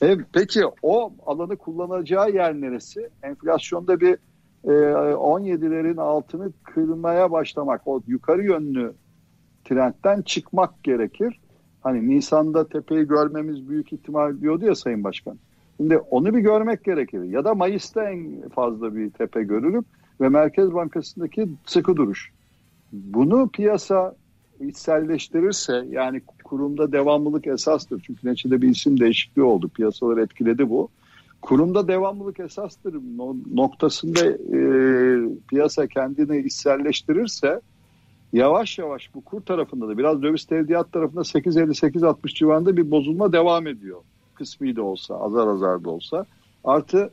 [0.01, 3.09] E, peki o alanı kullanacağı yer neresi?
[3.23, 4.13] Enflasyonda bir
[4.63, 4.71] e,
[5.13, 8.93] 17'lerin altını kırmaya başlamak, o yukarı yönlü
[9.65, 11.39] trendten çıkmak gerekir.
[11.81, 15.37] Hani Nisan'da tepeyi görmemiz büyük ihtimal diyordu ya Sayın Başkan.
[15.77, 17.23] Şimdi onu bir görmek gerekir.
[17.23, 19.85] Ya da Mayıs'ta en fazla bir tepe görülüp
[20.21, 22.31] ve Merkez Bankası'ndaki sıkı duruş.
[22.91, 24.15] Bunu piyasa
[24.59, 28.01] içselleştirirse yani kurumda devamlılık esastır.
[28.07, 29.69] Çünkü neticede bir isim değişikliği oldu.
[29.69, 30.89] Piyasaları etkiledi bu.
[31.41, 32.95] Kurumda devamlılık esastır
[33.53, 34.59] noktasında e,
[35.49, 37.61] piyasa kendini içselleştirirse
[38.33, 43.67] yavaş yavaş bu kur tarafında da biraz döviz tevdiat tarafında 8.50-8.60 civarında bir bozulma devam
[43.67, 44.01] ediyor.
[44.33, 46.25] Kısmi de olsa azar azar da olsa.
[46.63, 47.09] Artı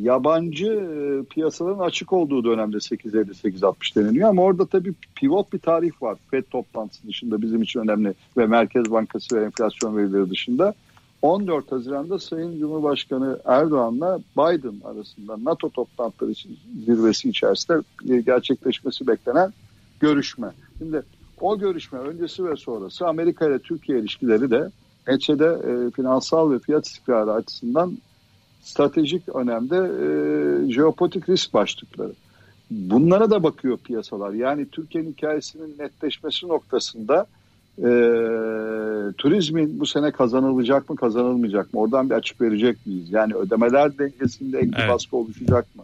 [0.00, 6.18] yabancı e, piyasaların açık olduğu dönemde 8.50-8.60 deniliyor ama orada tabii pivot bir tarih var.
[6.30, 10.74] FED toplantısı dışında bizim için önemli ve Merkez Bankası ve enflasyon verileri dışında.
[11.22, 16.32] 14 Haziran'da Sayın Cumhurbaşkanı Erdoğan'la Biden arasında NATO toplantıları
[16.86, 19.52] zirvesi içerisinde gerçekleşmesi beklenen
[20.00, 20.50] görüşme.
[20.78, 21.02] Şimdi
[21.40, 24.70] o görüşme öncesi ve sonrası Amerika ile Türkiye ilişkileri de
[25.08, 27.98] neticede e, finansal ve fiyat istikrarı açısından
[28.62, 32.12] stratejik önemde e, jeopolitik risk başlıkları.
[32.70, 34.32] Bunlara da bakıyor piyasalar.
[34.32, 37.26] Yani Türkiye'nin hikayesinin netleşmesi noktasında
[37.78, 37.90] e,
[39.18, 41.80] turizmin bu sene kazanılacak mı kazanılmayacak mı?
[41.80, 43.12] Oradan bir açık verecek miyiz?
[43.12, 44.90] Yani ödemeler dengesinde ek evet.
[44.90, 45.82] baskı oluşacak mı?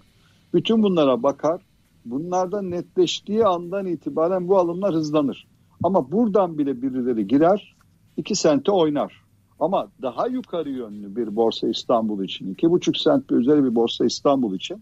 [0.55, 1.61] Bütün bunlara bakar.
[2.05, 5.47] Bunlardan netleştiği andan itibaren bu alımlar hızlanır.
[5.83, 7.74] Ama buradan bile birileri girer,
[8.16, 9.28] iki sente oynar.
[9.61, 14.04] Ama daha yukarı yönlü bir borsa İstanbul için, iki buçuk sent bir üzeri bir borsa
[14.04, 14.76] İstanbul için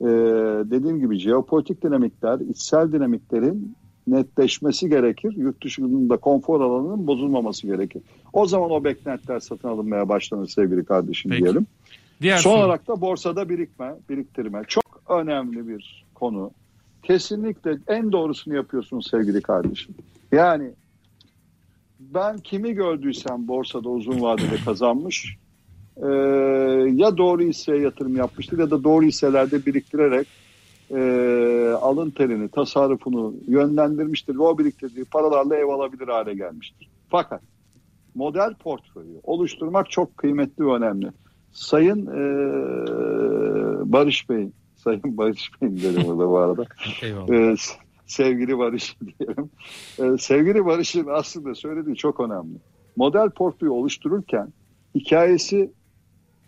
[0.00, 0.06] e,
[0.70, 5.34] dediğim gibi jeopolitik dinamikler, içsel dinamiklerin netleşmesi gerekir.
[5.36, 8.02] Yurt dışında konfor alanının bozulmaması gerekir.
[8.32, 11.42] O zaman o beklentiler satın alınmaya başlanır sevgili kardeşim Peki.
[11.42, 11.66] diyelim.
[12.20, 12.60] Diğer Son soru.
[12.60, 14.62] olarak da borsada birikme, biriktirme.
[14.68, 16.50] Çok önemli bir konu.
[17.02, 19.94] Kesinlikle en doğrusunu yapıyorsun sevgili kardeşim.
[20.32, 20.70] Yani
[22.14, 25.36] ben kimi gördüysem borsada uzun vadede kazanmış
[25.96, 26.08] e,
[26.94, 30.28] ya doğru hisseye yatırım yapmıştır ya da doğru hisselerde biriktirerek
[30.90, 31.00] e,
[31.80, 36.88] alın terini, tasarrufunu yönlendirmiştir ve o biriktirdiği paralarla ev alabilir hale gelmiştir.
[37.08, 37.42] Fakat
[38.14, 41.08] model portföyü oluşturmak çok kıymetli ve önemli.
[41.52, 42.22] Sayın e,
[43.92, 46.64] Barış Bey, Sayın Barış Bey dedim burada bu arada.
[47.02, 47.52] Eyvallah.
[47.52, 47.54] E,
[48.06, 49.50] sevgili Barış diyelim.
[49.98, 52.58] Ee, sevgili Barış'ın aslında söylediği çok önemli.
[52.96, 54.48] Model portföyü oluştururken
[54.94, 55.70] hikayesi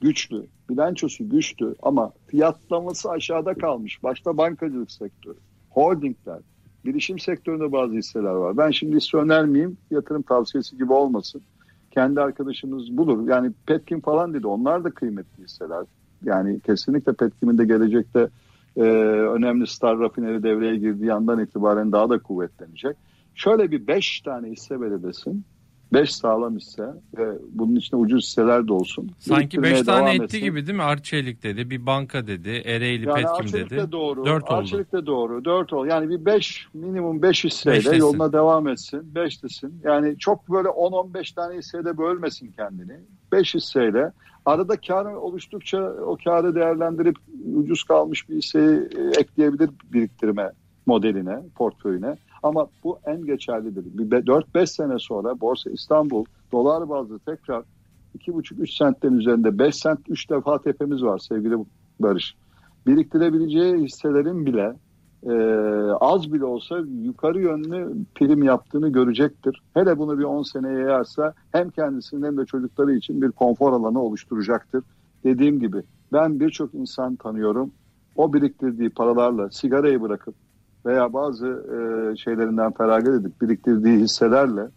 [0.01, 4.03] güçlü, bilançosu güçlü ama fiyatlaması aşağıda kalmış.
[4.03, 5.39] Başta bankacılık sektörü,
[5.71, 6.41] holdingler,
[6.85, 8.57] bilişim sektöründe bazı hisseler var.
[8.57, 11.43] Ben şimdi hisse önermeyeyim, yatırım tavsiyesi gibi olmasın.
[11.91, 13.29] Kendi arkadaşımız bulur.
[13.29, 15.85] Yani Petkim falan dedi, onlar da kıymetli hisseler.
[16.25, 18.29] Yani kesinlikle Petkim'in de gelecekte
[18.77, 22.97] e, önemli Star rafineri devreye girdiği andan itibaren daha da kuvvetlenecek.
[23.35, 25.45] Şöyle bir beş tane hisse belirlesin.
[25.93, 26.83] 5 sağlam hisse
[27.19, 29.11] ve bunun içinde ucuz hisseler de olsun.
[29.19, 30.41] Sanki 5 biriktirmeye tane etti etsin.
[30.41, 30.83] gibi değil mi?
[30.83, 33.77] Arçelik dedi, bir banka dedi, Ereğli Yani Petkim Arçelik dedi.
[33.81, 34.27] de doğru.
[34.27, 34.55] 4 oldu.
[34.55, 35.45] Arçelik de doğru.
[35.45, 35.87] 4 oldu.
[35.87, 39.15] Yani bir 5 minimum 5 hisseyle Beş yoluna devam etsin.
[39.15, 39.81] 5 desin.
[39.85, 43.01] Yani çok böyle 10-15 tane hisseyle bölmesin kendini.
[43.33, 44.13] 5 hisseyle
[44.47, 47.17] arada kar oluştukça o karı değerlendirip
[47.55, 50.51] ucuz kalmış bir hisseyi e, ekleyebilir biriktirme
[50.87, 52.17] modeline, portföyüne.
[52.43, 53.99] Ama bu en geçerlidir.
[53.99, 57.63] Bir be- 4-5 sene sonra Borsa İstanbul dolar bazlı tekrar
[58.19, 61.55] 2,5-3 sentten üzerinde 5 sent 3 defa tepemiz var sevgili
[62.01, 62.35] Barış
[62.87, 64.75] biriktirebileceği hisselerin bile
[65.27, 65.35] e,
[66.01, 69.63] az bile olsa yukarı yönlü prim yaptığını görecektir.
[69.75, 74.03] Hele bunu bir 10 seneye yayarsa hem kendisinin hem de çocukları için bir konfor alanı
[74.03, 74.85] oluşturacaktır.
[75.25, 77.71] Dediğim gibi ben birçok insan tanıyorum.
[78.17, 80.35] O biriktirdiği paralarla sigarayı bırakıp
[80.87, 84.69] veya bazı e, şeylerinden feragat edip biriktirdiği hisselerle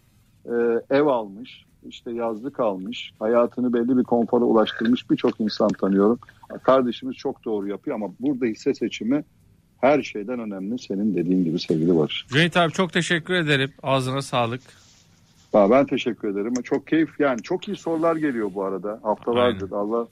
[0.46, 0.54] e,
[0.90, 6.18] ev almış, işte yazlık almış, hayatını belli bir konfora ulaştırmış birçok insan tanıyorum.
[6.62, 9.24] Kardeşimiz çok doğru yapıyor ama burada hisse seçimi
[9.80, 12.26] her şeyden önemli senin dediğin gibi sevgili Barış.
[12.28, 13.70] Cüneyt abi çok teşekkür ederim.
[13.82, 14.60] Ağzına sağlık.
[15.52, 16.54] Aa, Ben teşekkür ederim.
[16.64, 19.72] Çok keyif yani çok iyi sorular geliyor bu arada haftalardır.
[19.72, 20.06] Allah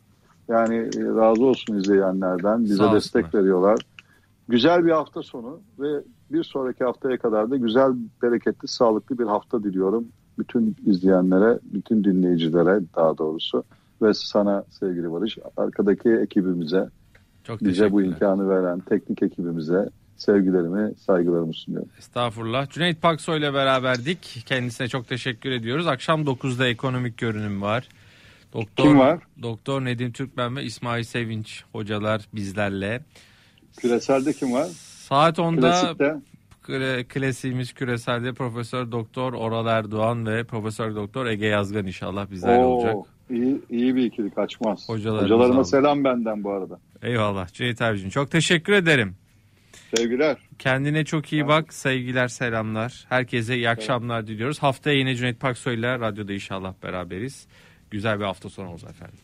[0.49, 2.65] yani e, razı olsun izleyenlerden.
[2.65, 3.43] Bize Sağ destek olsunlar.
[3.43, 3.79] veriyorlar.
[4.49, 6.01] Güzel bir hafta sonu ve
[6.31, 7.93] bir sonraki haftaya kadar da güzel,
[8.23, 10.05] bereketli, sağlıklı bir hafta diliyorum.
[10.39, 13.65] Bütün izleyenlere, bütün dinleyicilere daha doğrusu
[14.03, 16.89] ve sana sevgili Barış, arkadaki ekibimize,
[17.49, 21.89] Çok bize bu imkanı veren teknik ekibimize sevgilerimi, saygılarımı sunuyorum.
[21.99, 22.71] Estağfurullah.
[22.71, 24.43] Cüneyt Paksoy ile beraberdik.
[24.47, 25.87] Kendisine çok teşekkür ediyoruz.
[25.87, 27.89] Akşam 9'da ekonomik görünüm var.
[28.53, 29.19] Doktor, Kim var?
[29.43, 33.01] Doktor Nedim Türkmen ve İsmail Sevinç hocalar bizlerle.
[33.77, 34.67] Küreselde kim var?
[35.09, 36.17] Saat 10'da Klasikte.
[36.65, 42.69] kla- klasiğimiz küreselde Profesör Doktor Oral Erdoğan ve Profesör Doktor Ege Yazgan inşallah bizlerle Oo,
[42.69, 42.97] olacak.
[43.31, 44.89] İyi, iyi bir ikili kaçmaz.
[44.89, 45.69] Hocalarımız Hocalarıma aldı.
[45.69, 46.79] selam benden bu arada.
[47.03, 48.11] Eyvallah Cüneyt abicim.
[48.11, 49.17] Çok teşekkür ederim.
[49.97, 50.37] Sevgiler.
[50.59, 51.75] Kendine çok iyi bak.
[51.75, 53.05] Sevgiler, selamlar.
[53.09, 54.59] Herkese iyi akşamlar diliyoruz.
[54.59, 57.47] Haftaya yine Cüneyt Paksoy ile radyoda inşallah beraberiz.
[57.91, 59.19] Güzel bir hafta sonu olsun efendim.